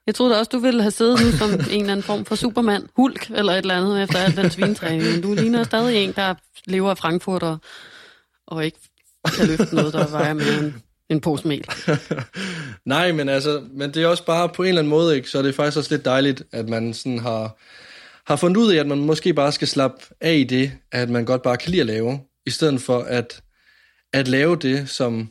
Jeg 0.07 0.15
troede 0.15 0.33
da 0.33 0.39
også, 0.39 0.49
du 0.49 0.59
ville 0.59 0.81
have 0.81 0.91
siddet 0.91 1.19
nu 1.25 1.31
som 1.31 1.49
en 1.73 1.81
eller 1.81 1.91
anden 1.91 2.03
form 2.03 2.25
for 2.25 2.35
supermand, 2.35 2.83
hulk 2.95 3.29
eller 3.29 3.53
et 3.53 3.57
eller 3.57 3.77
andet 3.77 4.03
efter 4.03 4.19
al 4.19 4.35
den 4.35 4.51
svintræning. 4.51 5.03
Men 5.03 5.21
du 5.21 5.33
ligner 5.33 5.63
stadig 5.63 6.03
en, 6.03 6.11
der 6.11 6.35
lever 6.65 6.89
af 6.89 6.97
Frankfurt 6.97 7.43
og, 7.43 7.57
og 8.47 8.65
ikke 8.65 8.77
kan 9.37 9.47
løfte 9.47 9.75
noget, 9.75 9.93
der 9.93 10.07
vejer 10.07 10.33
mere 10.33 10.59
end 10.59 10.73
en 11.09 11.21
pose 11.21 11.47
mel. 11.47 11.65
Nej, 12.85 13.11
men 13.11 13.29
altså, 13.29 13.61
men 13.73 13.93
det 13.93 14.03
er 14.03 14.07
også 14.07 14.25
bare 14.25 14.49
på 14.49 14.63
en 14.63 14.69
eller 14.69 14.81
anden 14.81 14.89
måde, 14.89 15.15
ikke? 15.15 15.29
så 15.29 15.37
er 15.37 15.41
det 15.41 15.55
faktisk 15.55 15.77
også 15.77 15.93
lidt 15.93 16.05
dejligt, 16.05 16.43
at 16.51 16.69
man 16.69 16.93
sådan 16.93 17.19
har, 17.19 17.57
har 18.27 18.35
fundet 18.35 18.57
ud 18.57 18.71
af, 18.71 18.79
at 18.79 18.87
man 18.87 18.97
måske 18.97 19.33
bare 19.33 19.51
skal 19.51 19.67
slappe 19.67 19.97
af 20.21 20.33
i 20.33 20.43
det, 20.43 20.71
at 20.91 21.09
man 21.09 21.25
godt 21.25 21.41
bare 21.41 21.57
kan 21.57 21.71
lide 21.71 21.81
at 21.81 21.87
lave, 21.87 22.19
i 22.47 22.49
stedet 22.49 22.81
for 22.81 22.99
at, 22.99 23.41
at 24.13 24.27
lave 24.27 24.55
det, 24.55 24.89
som, 24.89 25.29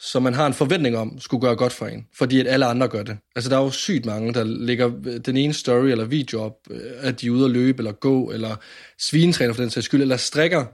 som 0.00 0.22
man 0.22 0.34
har 0.34 0.46
en 0.46 0.54
forventning 0.54 0.96
om, 0.96 1.20
skulle 1.20 1.40
gøre 1.40 1.56
godt 1.56 1.72
for 1.72 1.86
en, 1.86 2.06
fordi 2.18 2.40
at 2.40 2.46
alle 2.46 2.66
andre 2.66 2.88
gør 2.88 3.02
det. 3.02 3.18
Altså, 3.36 3.50
der 3.50 3.58
er 3.58 3.62
jo 3.62 3.70
sygt 3.70 4.06
mange, 4.06 4.34
der 4.34 4.44
lægger 4.44 4.88
den 5.26 5.36
ene 5.36 5.52
story 5.52 5.86
eller 5.86 6.04
video 6.04 6.42
op, 6.42 6.56
øh, 6.70 6.80
at 7.00 7.20
de 7.20 7.26
er 7.26 7.30
ude 7.30 7.44
at 7.44 7.50
løbe, 7.50 7.78
eller 7.78 7.92
gå, 7.92 8.30
eller 8.30 8.56
svinetræner 8.98 9.54
for 9.54 9.62
den 9.62 9.70
sags 9.70 9.86
skyld, 9.86 10.02
eller 10.02 10.16
strikker. 10.16 10.64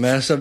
Men 0.00 0.10
altså, 0.10 0.36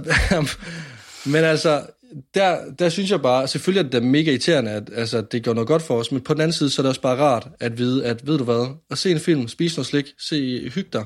men 1.34 1.44
altså 1.44 1.86
der, 2.34 2.72
der 2.80 2.90
synes 2.90 3.12
jeg 3.12 3.22
bare, 3.22 3.48
selvfølgelig 3.48 3.86
er 3.88 4.00
det 4.00 4.04
mega 4.10 4.32
irriterende, 4.32 4.72
at 4.72 4.90
altså, 4.96 5.22
det 5.22 5.44
gør 5.44 5.54
noget 5.54 5.68
godt 5.68 5.82
for 5.82 6.00
os, 6.00 6.12
men 6.12 6.22
på 6.22 6.34
den 6.34 6.42
anden 6.42 6.54
side, 6.54 6.70
så 6.70 6.82
er 6.82 6.84
det 6.84 6.90
også 6.90 7.02
bare 7.02 7.18
rart 7.18 7.48
at 7.60 7.78
vide, 7.78 8.06
at 8.06 8.28
ved 8.28 8.38
du 8.38 8.44
hvad, 8.44 8.76
at 8.92 8.98
se 8.98 9.12
en 9.12 9.20
film, 9.20 9.48
spise 9.48 9.76
noget 9.76 9.88
slik, 9.88 10.06
se, 10.20 10.70
hygge 10.70 10.90
dig, 10.94 11.06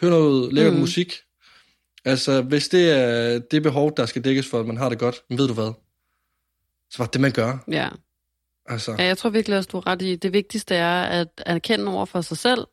høre 0.00 0.10
noget 0.10 0.52
lækkert 0.52 0.74
mm. 0.74 0.80
musik. 0.80 1.14
Altså, 2.04 2.42
hvis 2.42 2.68
det 2.68 2.90
er 2.90 3.38
det 3.38 3.62
behov, 3.62 3.96
der 3.96 4.06
skal 4.06 4.24
dækkes 4.24 4.46
for, 4.46 4.60
at 4.60 4.66
man 4.66 4.76
har 4.76 4.88
det 4.88 4.98
godt, 4.98 5.22
men 5.28 5.38
ved 5.38 5.48
du 5.48 5.54
hvad, 5.54 5.72
så 6.90 6.98
var 6.98 7.06
det, 7.06 7.20
man 7.20 7.32
gør. 7.32 7.64
Ja. 7.70 7.88
Altså, 8.66 8.94
ja, 8.98 9.04
jeg 9.04 9.18
tror 9.18 9.30
virkelig 9.30 9.58
også, 9.58 9.68
du 9.72 9.76
er 9.76 9.86
ret 9.86 10.02
i. 10.02 10.16
Det 10.16 10.32
vigtigste 10.32 10.74
er 10.74 11.02
at 11.02 11.28
erkende 11.46 11.92
over 11.92 12.04
for 12.04 12.20
sig 12.20 12.38
selv, 12.38 12.66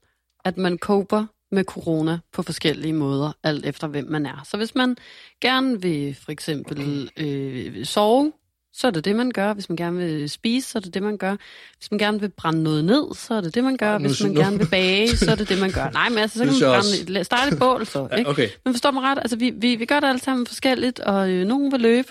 at 0.45 0.57
man 0.57 0.77
koper 0.77 1.25
med 1.51 1.63
corona 1.63 2.19
på 2.33 2.43
forskellige 2.43 2.93
måder, 2.93 3.31
alt 3.43 3.65
efter 3.65 3.87
hvem 3.87 4.05
man 4.09 4.25
er. 4.25 4.41
Så 4.51 4.57
hvis 4.57 4.75
man 4.75 4.95
gerne 5.41 5.81
vil 5.81 6.15
for 6.15 6.31
eksempel 6.31 7.11
øh, 7.17 7.85
sove, 7.85 8.33
så 8.77 8.87
er 8.87 8.91
det 8.91 9.05
det, 9.05 9.15
man 9.15 9.31
gør. 9.31 9.53
Hvis 9.53 9.69
man 9.69 9.75
gerne 9.75 9.97
vil 9.97 10.29
spise, 10.29 10.69
så 10.69 10.77
er 10.77 10.81
det 10.81 10.93
det, 10.93 11.03
man 11.03 11.17
gør. 11.17 11.35
Hvis 11.77 11.91
man 11.91 11.97
gerne 11.97 12.19
vil 12.19 12.29
brænde 12.29 12.63
noget 12.63 12.85
ned, 12.85 13.15
så 13.15 13.33
er 13.33 13.41
det 13.41 13.55
det, 13.55 13.63
man 13.63 13.77
gør. 13.77 13.97
Hvis 13.97 14.23
man 14.23 14.33
gerne 14.33 14.57
vil 14.57 14.67
bage, 14.67 15.17
så 15.17 15.31
er 15.31 15.35
det 15.35 15.49
det, 15.49 15.59
man 15.59 15.71
gør. 15.71 15.89
Nej, 15.89 16.09
men 16.09 16.17
altså, 16.17 16.37
så 16.37 16.45
kan 16.45 16.53
man 16.53 16.81
brænde, 17.05 17.23
starte 17.23 17.51
et 17.51 17.59
bål, 17.59 17.85
så. 17.85 18.07
Ikke? 18.17 18.29
Okay. 18.29 18.49
Men 18.65 18.73
forstår 18.73 18.91
mig 18.91 19.03
ret, 19.03 19.17
altså 19.17 19.35
vi, 19.37 19.49
vi, 19.49 19.75
vi 19.75 19.85
gør 19.85 19.99
det 19.99 20.07
alle 20.07 20.21
sammen 20.21 20.47
forskelligt, 20.47 20.99
og 20.99 21.29
øh, 21.29 21.47
nogen 21.47 21.71
vil 21.71 21.81
løbe, 21.81 22.07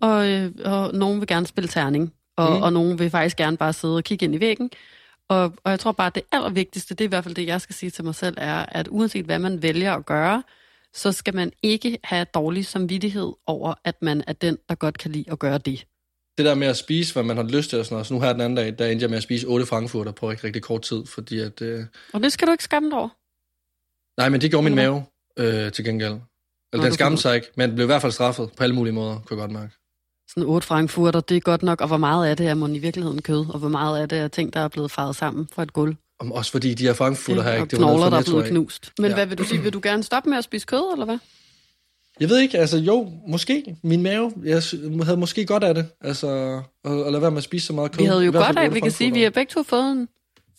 og, 0.00 0.30
øh, 0.30 0.50
og 0.64 0.94
nogen 0.94 1.20
vil 1.20 1.28
gerne 1.28 1.46
spille 1.46 1.68
terning, 1.68 2.12
og, 2.36 2.56
mm. 2.56 2.62
og 2.62 2.72
nogen 2.72 2.98
vil 2.98 3.10
faktisk 3.10 3.36
gerne 3.36 3.56
bare 3.56 3.72
sidde 3.72 3.96
og 3.96 4.04
kigge 4.04 4.24
ind 4.24 4.34
i 4.34 4.40
væggen. 4.40 4.70
Og, 5.28 5.52
og 5.64 5.70
jeg 5.70 5.80
tror 5.80 5.92
bare, 5.92 6.06
at 6.06 6.14
det 6.14 6.22
allervigtigste, 6.32 6.94
det 6.94 7.04
er 7.04 7.08
i 7.08 7.08
hvert 7.08 7.24
fald 7.24 7.34
det, 7.34 7.46
jeg 7.46 7.60
skal 7.60 7.74
sige 7.74 7.90
til 7.90 8.04
mig 8.04 8.14
selv, 8.14 8.34
er, 8.38 8.66
at 8.68 8.88
uanset 8.90 9.24
hvad 9.24 9.38
man 9.38 9.62
vælger 9.62 9.94
at 9.94 10.06
gøre, 10.06 10.42
så 10.94 11.12
skal 11.12 11.34
man 11.34 11.52
ikke 11.62 11.98
have 12.04 12.26
dårlig 12.34 12.66
samvittighed 12.66 13.32
over, 13.46 13.74
at 13.84 14.02
man 14.02 14.24
er 14.26 14.32
den, 14.32 14.58
der 14.68 14.74
godt 14.74 14.98
kan 14.98 15.10
lide 15.10 15.24
at 15.30 15.38
gøre 15.38 15.58
det. 15.58 15.86
Det 16.38 16.46
der 16.46 16.54
med 16.54 16.66
at 16.66 16.76
spise, 16.76 17.12
hvad 17.12 17.22
man 17.22 17.36
har 17.36 17.44
lyst 17.44 17.70
til, 17.70 17.78
og 17.78 17.84
sådan 17.84 17.94
noget. 17.94 18.06
Så 18.06 18.14
nu 18.14 18.20
her 18.20 18.32
den 18.32 18.40
anden 18.40 18.56
dag, 18.56 18.78
der 18.78 18.86
endte 18.86 19.02
jeg 19.02 19.10
med 19.10 19.16
at 19.16 19.22
spise 19.22 19.46
otte 19.46 19.66
frankfurter 19.66 20.12
på 20.12 20.30
rigtig, 20.30 20.44
rigtig 20.44 20.62
kort 20.62 20.82
tid, 20.82 21.06
fordi 21.06 21.40
at... 21.40 21.62
Øh... 21.62 21.84
Og 22.12 22.22
det 22.22 22.32
skal 22.32 22.48
du 22.48 22.52
ikke 22.52 22.64
skamme 22.64 22.90
dig 22.90 22.98
over? 22.98 23.08
Nej, 24.20 24.28
men 24.28 24.40
det 24.40 24.50
gjorde 24.50 24.64
min 24.64 24.74
mave 24.74 25.04
øh, 25.38 25.72
til 25.72 25.84
gengæld. 25.84 26.12
Eller 26.12 26.82
Nå, 26.82 26.84
den 26.84 26.92
skamte 26.92 27.22
sig 27.22 27.34
ikke, 27.34 27.46
men 27.56 27.74
blev 27.74 27.84
i 27.84 27.86
hvert 27.86 28.02
fald 28.02 28.12
straffet 28.12 28.50
på 28.56 28.62
alle 28.62 28.74
mulige 28.74 28.94
måder, 28.94 29.14
kunne 29.14 29.40
jeg 29.40 29.48
godt 29.48 29.50
mærke 29.50 29.74
sådan 30.28 30.48
otte 30.48 30.66
frankfurter, 30.66 31.20
det 31.20 31.36
er 31.36 31.40
godt 31.40 31.62
nok, 31.62 31.80
og 31.80 31.86
hvor 31.86 31.96
meget 31.96 32.28
af 32.28 32.36
det 32.36 32.46
er 32.48 32.54
man 32.54 32.76
i 32.76 32.78
virkeligheden 32.78 33.22
kød, 33.22 33.46
og 33.48 33.58
hvor 33.58 33.68
meget 33.68 34.02
af 34.02 34.08
det 34.08 34.18
er 34.18 34.28
ting, 34.28 34.52
der 34.52 34.60
er 34.60 34.68
blevet 34.68 34.90
faret 34.90 35.16
sammen 35.16 35.48
fra 35.52 35.62
et 35.62 35.72
gulv. 35.72 35.94
Om 36.20 36.32
også 36.32 36.52
fordi 36.52 36.74
de 36.74 36.86
her 36.86 36.92
frankfurter 36.92 37.42
her 37.42 37.52
ikke, 37.52 37.66
det 37.66 37.80
var 37.80 37.86
knogler, 37.86 38.10
der 38.10 38.18
er 38.18 38.22
blevet 38.22 38.46
knust. 38.46 38.92
Men 38.98 39.08
ja. 39.08 39.14
hvad 39.14 39.26
vil 39.26 39.38
du 39.38 39.44
sige, 39.44 39.62
vil 39.62 39.72
du 39.72 39.80
gerne 39.82 40.02
stoppe 40.02 40.30
med 40.30 40.38
at 40.38 40.44
spise 40.44 40.66
kød, 40.66 40.92
eller 40.92 41.04
hvad? 41.04 41.18
Jeg 42.20 42.28
ved 42.28 42.38
ikke, 42.38 42.58
altså 42.58 42.78
jo, 42.78 43.12
måske. 43.26 43.76
Min 43.82 44.02
mave, 44.02 44.32
jeg 44.44 44.62
havde 45.02 45.16
måske 45.16 45.46
godt 45.46 45.64
af 45.64 45.74
det, 45.74 45.86
altså 46.00 46.28
at, 46.84 46.92
at 46.92 47.12
lade 47.12 47.22
være 47.22 47.30
med 47.30 47.38
at 47.38 47.44
spise 47.44 47.66
så 47.66 47.72
meget 47.72 47.92
kød. 47.92 47.98
Vi 47.98 48.04
havde 48.04 48.24
jo 48.24 48.32
godt 48.32 48.58
af, 48.58 48.74
vi 48.74 48.80
kan 48.80 48.90
sige, 48.90 49.12
vi 49.12 49.22
har 49.22 49.30
begge 49.30 49.50
to 49.50 49.62
fået 49.62 49.92
en, 49.92 50.08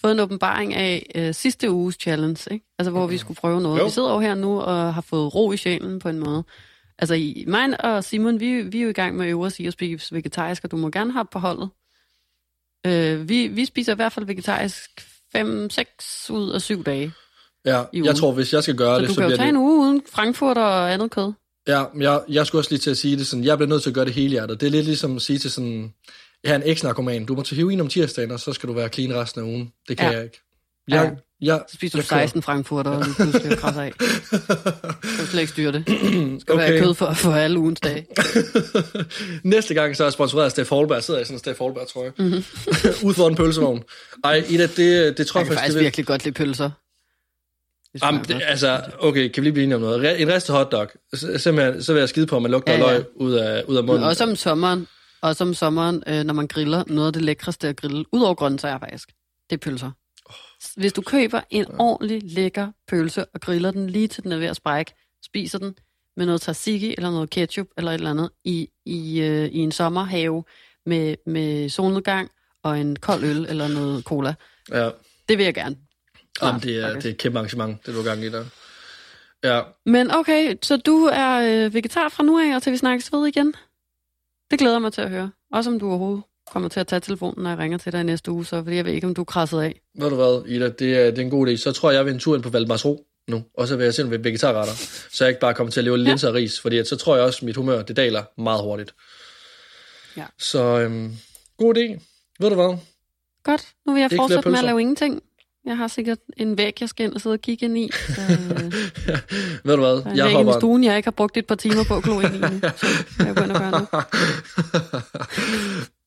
fået 0.01 0.11
en 0.11 0.19
åbenbaring 0.19 0.73
af 0.73 1.11
øh, 1.15 1.33
sidste 1.33 1.71
uges 1.71 1.95
challenge, 2.01 2.53
ikke? 2.53 2.65
Altså 2.79 2.91
hvor 2.91 3.07
vi 3.07 3.17
skulle 3.17 3.37
prøve 3.37 3.61
noget. 3.61 3.79
Jo. 3.79 3.85
Vi 3.85 3.91
sidder 3.91 4.13
jo 4.13 4.19
her 4.19 4.35
nu 4.35 4.61
og 4.61 4.93
har 4.93 5.01
fået 5.01 5.35
ro 5.35 5.51
i 5.51 5.57
sjælen 5.57 5.99
på 5.99 6.09
en 6.09 6.19
måde. 6.19 6.43
Altså, 6.99 7.13
i, 7.13 7.45
mig 7.47 7.85
og 7.85 8.03
Simon, 8.03 8.39
vi, 8.39 8.61
vi 8.61 8.79
er 8.79 8.83
jo 8.83 8.89
i 8.89 8.93
gang 8.93 9.15
med 9.17 9.25
at 9.25 9.29
øve 9.29 9.45
os 9.45 9.59
i 9.59 9.65
at 9.65 9.73
spise 9.73 10.15
vegetarisk, 10.15 10.63
og 10.63 10.71
du 10.71 10.77
må 10.77 10.89
gerne 10.89 11.11
have 11.11 11.25
på 11.31 11.39
holdet. 11.39 11.69
Øh, 12.85 13.29
vi, 13.29 13.47
vi 13.47 13.65
spiser 13.65 13.91
i 13.91 13.95
hvert 13.95 14.11
fald 14.11 14.25
vegetarisk 14.25 14.89
5-6 15.37 16.33
ud 16.33 16.51
af 16.51 16.61
7 16.61 16.83
dage. 16.83 17.11
Ja, 17.65 17.83
jeg 17.93 18.15
tror, 18.15 18.31
hvis 18.31 18.53
jeg 18.53 18.63
skal 18.63 18.75
gøre 18.75 18.95
så 18.95 19.01
det, 19.01 19.09
så 19.09 19.15
bliver 19.15 19.29
det... 19.29 19.37
du 19.37 19.37
kan 19.37 19.47
jo 19.47 19.49
tage 19.49 19.49
en 19.49 19.57
uge 19.57 19.79
uden 19.79 20.01
Frankfurt 20.11 20.57
og 20.57 20.93
andet 20.93 21.11
kød. 21.11 21.33
Ja, 21.67 21.83
jeg, 21.99 22.21
jeg 22.29 22.47
skulle 22.47 22.59
også 22.59 22.71
lige 22.71 22.79
til 22.79 22.89
at 22.89 22.97
sige 22.97 23.17
det 23.17 23.27
sådan, 23.27 23.45
jeg 23.45 23.57
bliver 23.57 23.69
nødt 23.69 23.83
til 23.83 23.89
at 23.89 23.93
gøre 23.93 24.05
det 24.05 24.13
hele 24.13 24.29
hjertet. 24.29 24.61
Det 24.61 24.67
er 24.67 24.71
lidt 24.71 24.85
ligesom 24.85 25.15
at 25.15 25.21
sige 25.21 25.39
til 25.39 25.51
sådan, 25.51 25.93
jeg 26.43 26.51
er 26.51 26.55
en 26.55 26.63
eks-narkoman, 26.65 27.25
du 27.25 27.35
må 27.35 27.43
tage 27.43 27.57
heroin 27.57 27.81
om 27.81 27.87
tirsdagen, 27.87 28.31
og 28.31 28.39
så 28.39 28.53
skal 28.53 28.69
du 28.69 28.73
være 28.73 28.89
clean 28.89 29.15
resten 29.15 29.41
af 29.41 29.45
ugen. 29.45 29.71
Det 29.89 29.97
kan 29.97 30.11
ja. 30.11 30.15
jeg 30.15 30.23
ikke. 30.23 30.41
Jeg, 30.87 31.03
ja. 31.03 31.11
Jeg, 31.41 31.61
så 31.67 31.75
spiser 31.75 31.99
du 31.99 32.05
16 32.05 32.41
frankfurter, 32.41 32.91
og 32.91 33.03
lige 33.03 33.15
pludselig 33.15 33.57
krasser 33.57 33.81
af. 33.81 33.93
Så 33.99 35.21
du 35.21 35.25
slet 35.25 35.41
ikke 35.41 35.51
styre 35.51 35.71
det. 35.71 35.83
Skal 36.41 36.53
okay. 36.53 36.71
være 36.71 36.81
kød 36.81 36.93
for, 36.93 37.13
for 37.13 37.31
alle 37.31 37.59
ugens 37.59 37.79
dage. 37.79 38.05
Næste 39.43 39.73
gang 39.73 39.95
så 39.95 40.03
er 40.03 40.05
jeg 40.05 40.13
sponsoreret 40.13 40.45
af 40.45 40.51
Steff 40.51 40.69
Holberg. 40.69 40.95
Jeg 40.95 41.03
sidder 41.03 41.19
i 41.19 41.23
sådan 41.23 41.35
en 41.35 41.39
Steff 41.39 41.59
Holberg, 41.59 41.87
tror 41.87 42.03
jeg. 42.03 42.13
Mm-hmm. 42.17 42.43
Ude 43.07 43.13
for 43.13 43.27
en 43.27 43.35
pølsevogn. 43.35 43.83
Ej, 44.23 44.43
Ida, 44.49 44.67
det, 44.67 45.17
det 45.17 45.27
tror 45.27 45.39
jeg, 45.39 45.47
jeg 45.47 45.47
faktisk... 45.47 45.49
faktisk 45.49 45.75
det 45.75 45.83
virkelig 45.83 46.05
godt 46.05 46.23
lide 46.23 46.33
pølser. 46.33 46.69
Jamen, 48.03 48.23
det, 48.23 48.41
altså, 48.45 48.81
okay, 48.99 49.27
kan 49.27 49.43
vi 49.43 49.45
lige 49.45 49.53
blive 49.53 49.63
enige 49.63 49.75
om 49.75 49.81
noget? 49.81 50.21
En 50.21 50.33
ristet 50.33 50.55
hotdog, 50.55 50.87
simpelthen, 51.13 51.83
så 51.83 51.93
vil 51.93 51.99
jeg 51.99 52.09
skide 52.09 52.27
på, 52.27 52.35
at 52.35 52.41
man 52.41 52.51
lugter 52.51 52.73
ja, 52.73 52.79
ja. 52.79 52.91
løg 52.91 53.05
ud 53.15 53.33
af, 53.33 53.63
ud 53.67 53.75
af 53.75 53.83
munden. 53.83 54.01
Men 54.01 54.09
også 54.09 54.23
om 54.23 54.35
sommeren, 54.35 54.87
også 55.21 55.43
om 55.43 55.53
sommeren, 55.53 56.03
øh, 56.07 56.23
når 56.23 56.33
man 56.33 56.47
griller, 56.47 56.83
noget 56.87 57.07
af 57.07 57.13
det 57.13 57.21
lækreste 57.21 57.67
at 57.67 57.75
grille, 57.75 58.05
ud 58.11 58.21
over 58.21 58.33
grøntsager 58.33 58.79
faktisk, 58.79 59.09
det 59.49 59.55
er 59.55 59.59
pølser. 59.59 59.91
Hvis 60.75 60.93
du 60.93 61.01
køber 61.01 61.41
en 61.49 61.65
ordentlig 61.79 62.21
lækker 62.23 62.67
pølse 62.87 63.25
og 63.25 63.41
griller 63.41 63.71
den 63.71 63.89
lige 63.89 64.07
til 64.07 64.23
den 64.23 64.31
er 64.31 64.37
ved 64.37 64.47
at 64.47 64.55
sprække, 64.55 64.93
spiser 65.25 65.59
den 65.59 65.75
med 66.17 66.25
noget 66.25 66.41
tzatziki 66.41 66.95
eller 66.97 67.11
noget 67.11 67.29
ketchup 67.29 67.67
eller 67.77 67.91
et 67.91 67.95
eller 67.95 68.09
andet 68.09 68.29
i, 68.43 68.69
i, 68.85 69.21
øh, 69.21 69.45
i 69.45 69.57
en 69.57 69.71
sommerhave 69.71 70.43
med, 70.85 71.15
med 71.25 71.69
solnedgang 71.69 72.29
og 72.63 72.79
en 72.79 72.95
kold 72.95 73.23
øl 73.23 73.45
eller 73.49 73.67
noget 73.67 74.03
cola. 74.03 74.33
Ja. 74.71 74.89
Det 75.29 75.37
vil 75.37 75.43
jeg 75.43 75.53
gerne. 75.53 75.75
Jamen, 76.41 76.61
det 76.61 76.83
er, 76.83 76.93
det 76.93 77.05
er 77.05 77.09
et 77.09 77.17
kæmpe 77.17 77.39
arrangement, 77.39 77.85
det 77.85 77.93
du 77.93 77.99
er 77.99 78.03
gang 78.03 78.23
i 78.23 78.29
der. 78.29 78.45
Ja. 79.43 79.61
Men 79.85 80.11
okay, 80.11 80.55
så 80.61 80.77
du 80.77 81.09
er 81.13 81.65
øh, 81.65 81.73
vegetar 81.73 82.09
fra 82.09 82.23
nu 82.23 82.39
af, 82.39 82.55
og 82.55 82.63
til 82.63 82.71
vi 82.71 82.77
snakkes 82.77 83.13
ved 83.13 83.27
igen? 83.27 83.53
Det 84.51 84.59
glæder 84.59 84.79
mig 84.79 84.93
til 84.93 85.01
at 85.01 85.09
høre. 85.09 85.31
Også 85.53 85.69
om 85.69 85.79
du 85.79 85.89
overhovedet 85.89 86.23
kommer 86.51 86.69
til 86.69 86.79
at 86.79 86.87
tage 86.87 86.99
telefonen, 86.99 87.43
når 87.43 87.49
jeg 87.49 87.59
ringer 87.59 87.77
til 87.77 87.91
dig 87.91 88.01
i 88.01 88.03
næste 88.03 88.31
uge, 88.31 88.45
så 88.45 88.63
fordi 88.63 88.75
jeg 88.75 88.85
ved 88.85 88.93
ikke, 88.93 89.07
om 89.07 89.15
du 89.15 89.21
er 89.21 89.25
krasset 89.25 89.61
af. 89.61 89.81
Ved 89.99 90.09
du 90.09 90.15
hvad, 90.15 90.43
Ida, 90.47 90.69
det 90.69 90.97
er, 90.97 91.05
det 91.05 91.17
er 91.17 91.21
en 91.21 91.29
god 91.29 91.47
idé. 91.47 91.55
Så 91.55 91.71
tror 91.71 91.91
jeg, 91.91 91.97
jeg 91.97 92.05
vil 92.05 92.13
en 92.13 92.19
tur 92.19 92.35
ind 92.35 92.43
på 92.43 92.49
Valdemarsro 92.49 93.05
nu, 93.27 93.43
og 93.53 93.67
så 93.67 93.75
vil 93.75 93.83
jeg 93.83 93.93
se 93.93 94.09
ved 94.09 94.19
vegetarretter, 94.19 94.73
så 95.11 95.23
jeg 95.23 95.29
ikke 95.29 95.39
bare 95.39 95.53
kommer 95.53 95.71
til 95.71 95.79
at 95.79 95.83
leve 95.83 95.95
ja. 95.95 96.03
linser 96.03 96.27
og 96.27 96.33
ris, 96.33 96.59
fordi 96.59 96.77
at, 96.77 96.87
så 96.87 96.95
tror 96.95 97.15
jeg 97.15 97.25
også, 97.25 97.37
at 97.37 97.43
mit 97.43 97.55
humør, 97.55 97.81
det 97.81 97.95
daler 97.97 98.23
meget 98.37 98.61
hurtigt. 98.61 98.93
Ja. 100.17 100.25
Så 100.37 100.59
øhm, 100.79 101.17
god 101.57 101.77
idé. 101.77 102.01
Ved 102.39 102.49
du 102.49 102.55
hvad? 102.55 102.77
Godt, 103.43 103.73
nu 103.85 103.93
vil 103.93 104.01
jeg 104.01 104.11
fortsætte 104.15 104.49
med 104.49 104.59
at 104.59 104.65
lave 104.65 104.81
ingenting. 104.81 105.23
Jeg 105.65 105.77
har 105.77 105.87
sikkert 105.87 106.17
en 106.37 106.57
væg, 106.57 106.81
jeg 106.81 106.89
skal 106.89 107.05
ind 107.05 107.13
og 107.13 107.21
sidde 107.21 107.33
og 107.33 107.39
kigge 107.39 107.65
ind 107.65 107.77
i. 107.77 107.89
Så, 107.91 108.21
øh, 108.31 108.73
ja, 109.07 109.19
ved 109.63 109.75
du 109.75 109.81
hvad? 109.81 109.91
Der 109.91 110.09
er 110.09 110.15
jeg 110.15 110.31
hopper... 110.31 110.55
i 110.55 110.59
stuen, 110.59 110.83
jeg 110.83 110.97
ikke 110.97 111.07
har 111.07 111.11
brugt 111.11 111.37
et 111.37 111.45
par 111.45 111.55
timer 111.55 111.83
på 111.87 111.95
at 111.95 112.03
glo 112.03 112.19
ind 112.19 112.35
i. 112.35 112.39
Så 112.39 112.87
jeg 113.19 113.27
at 113.27 113.35
gøre 113.35 113.47
nu. 113.47 113.87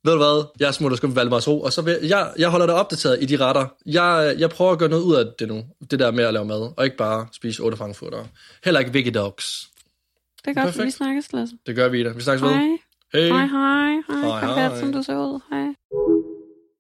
ved 0.05 0.13
du 0.13 0.19
hvad, 0.19 0.45
jeg 0.61 0.75
smutter 0.75 0.97
sgu 0.97 1.07
med 1.07 1.49
Ro, 1.49 1.61
og 1.61 1.73
så 1.73 1.83
vil, 1.83 1.99
jeg, 2.03 2.33
jeg 2.39 2.49
holder 2.49 2.67
dig 2.67 2.75
opdateret 2.75 3.23
i 3.23 3.27
de 3.27 3.37
retter. 3.37 3.67
Jeg, 3.87 4.35
jeg 4.39 4.51
prøver 4.51 4.73
at 4.73 4.79
gøre 4.79 4.89
noget 4.89 5.03
ud 5.03 5.15
af 5.15 5.25
det 5.39 5.49
nu, 5.49 5.65
det 5.91 5.99
der 5.99 6.11
med 6.11 6.25
at 6.25 6.33
lave 6.35 6.45
mad, 6.45 6.73
og 6.77 6.85
ikke 6.85 6.97
bare 6.97 7.27
spise 7.33 7.63
otte 7.63 7.77
frankfurter. 7.77 8.25
Heller 8.65 8.81
ikke 8.81 8.95
veggie 8.95 9.13
dogs. 9.13 9.69
Det 10.45 10.57
er 10.57 10.63
godt, 10.63 10.85
vi 10.85 10.91
snakkes, 10.91 11.33
Lasse. 11.33 11.57
Det 11.67 11.77
gør 11.77 11.89
vi 11.89 12.05
da. 12.05 12.09
Vi 12.09 12.21
snakkes 12.21 12.49
hej. 12.49 12.53
ved. 12.53 12.69
Hej. 13.13 13.29
Hej, 13.29 13.47
hej. 13.47 14.03
Hej, 14.09 14.41
hej, 14.41 14.69
hej. 14.69 14.81
som 14.81 14.93
du 14.93 15.03
ser 15.03 15.17
ud. 15.17 15.41
Hej. 15.51 16.18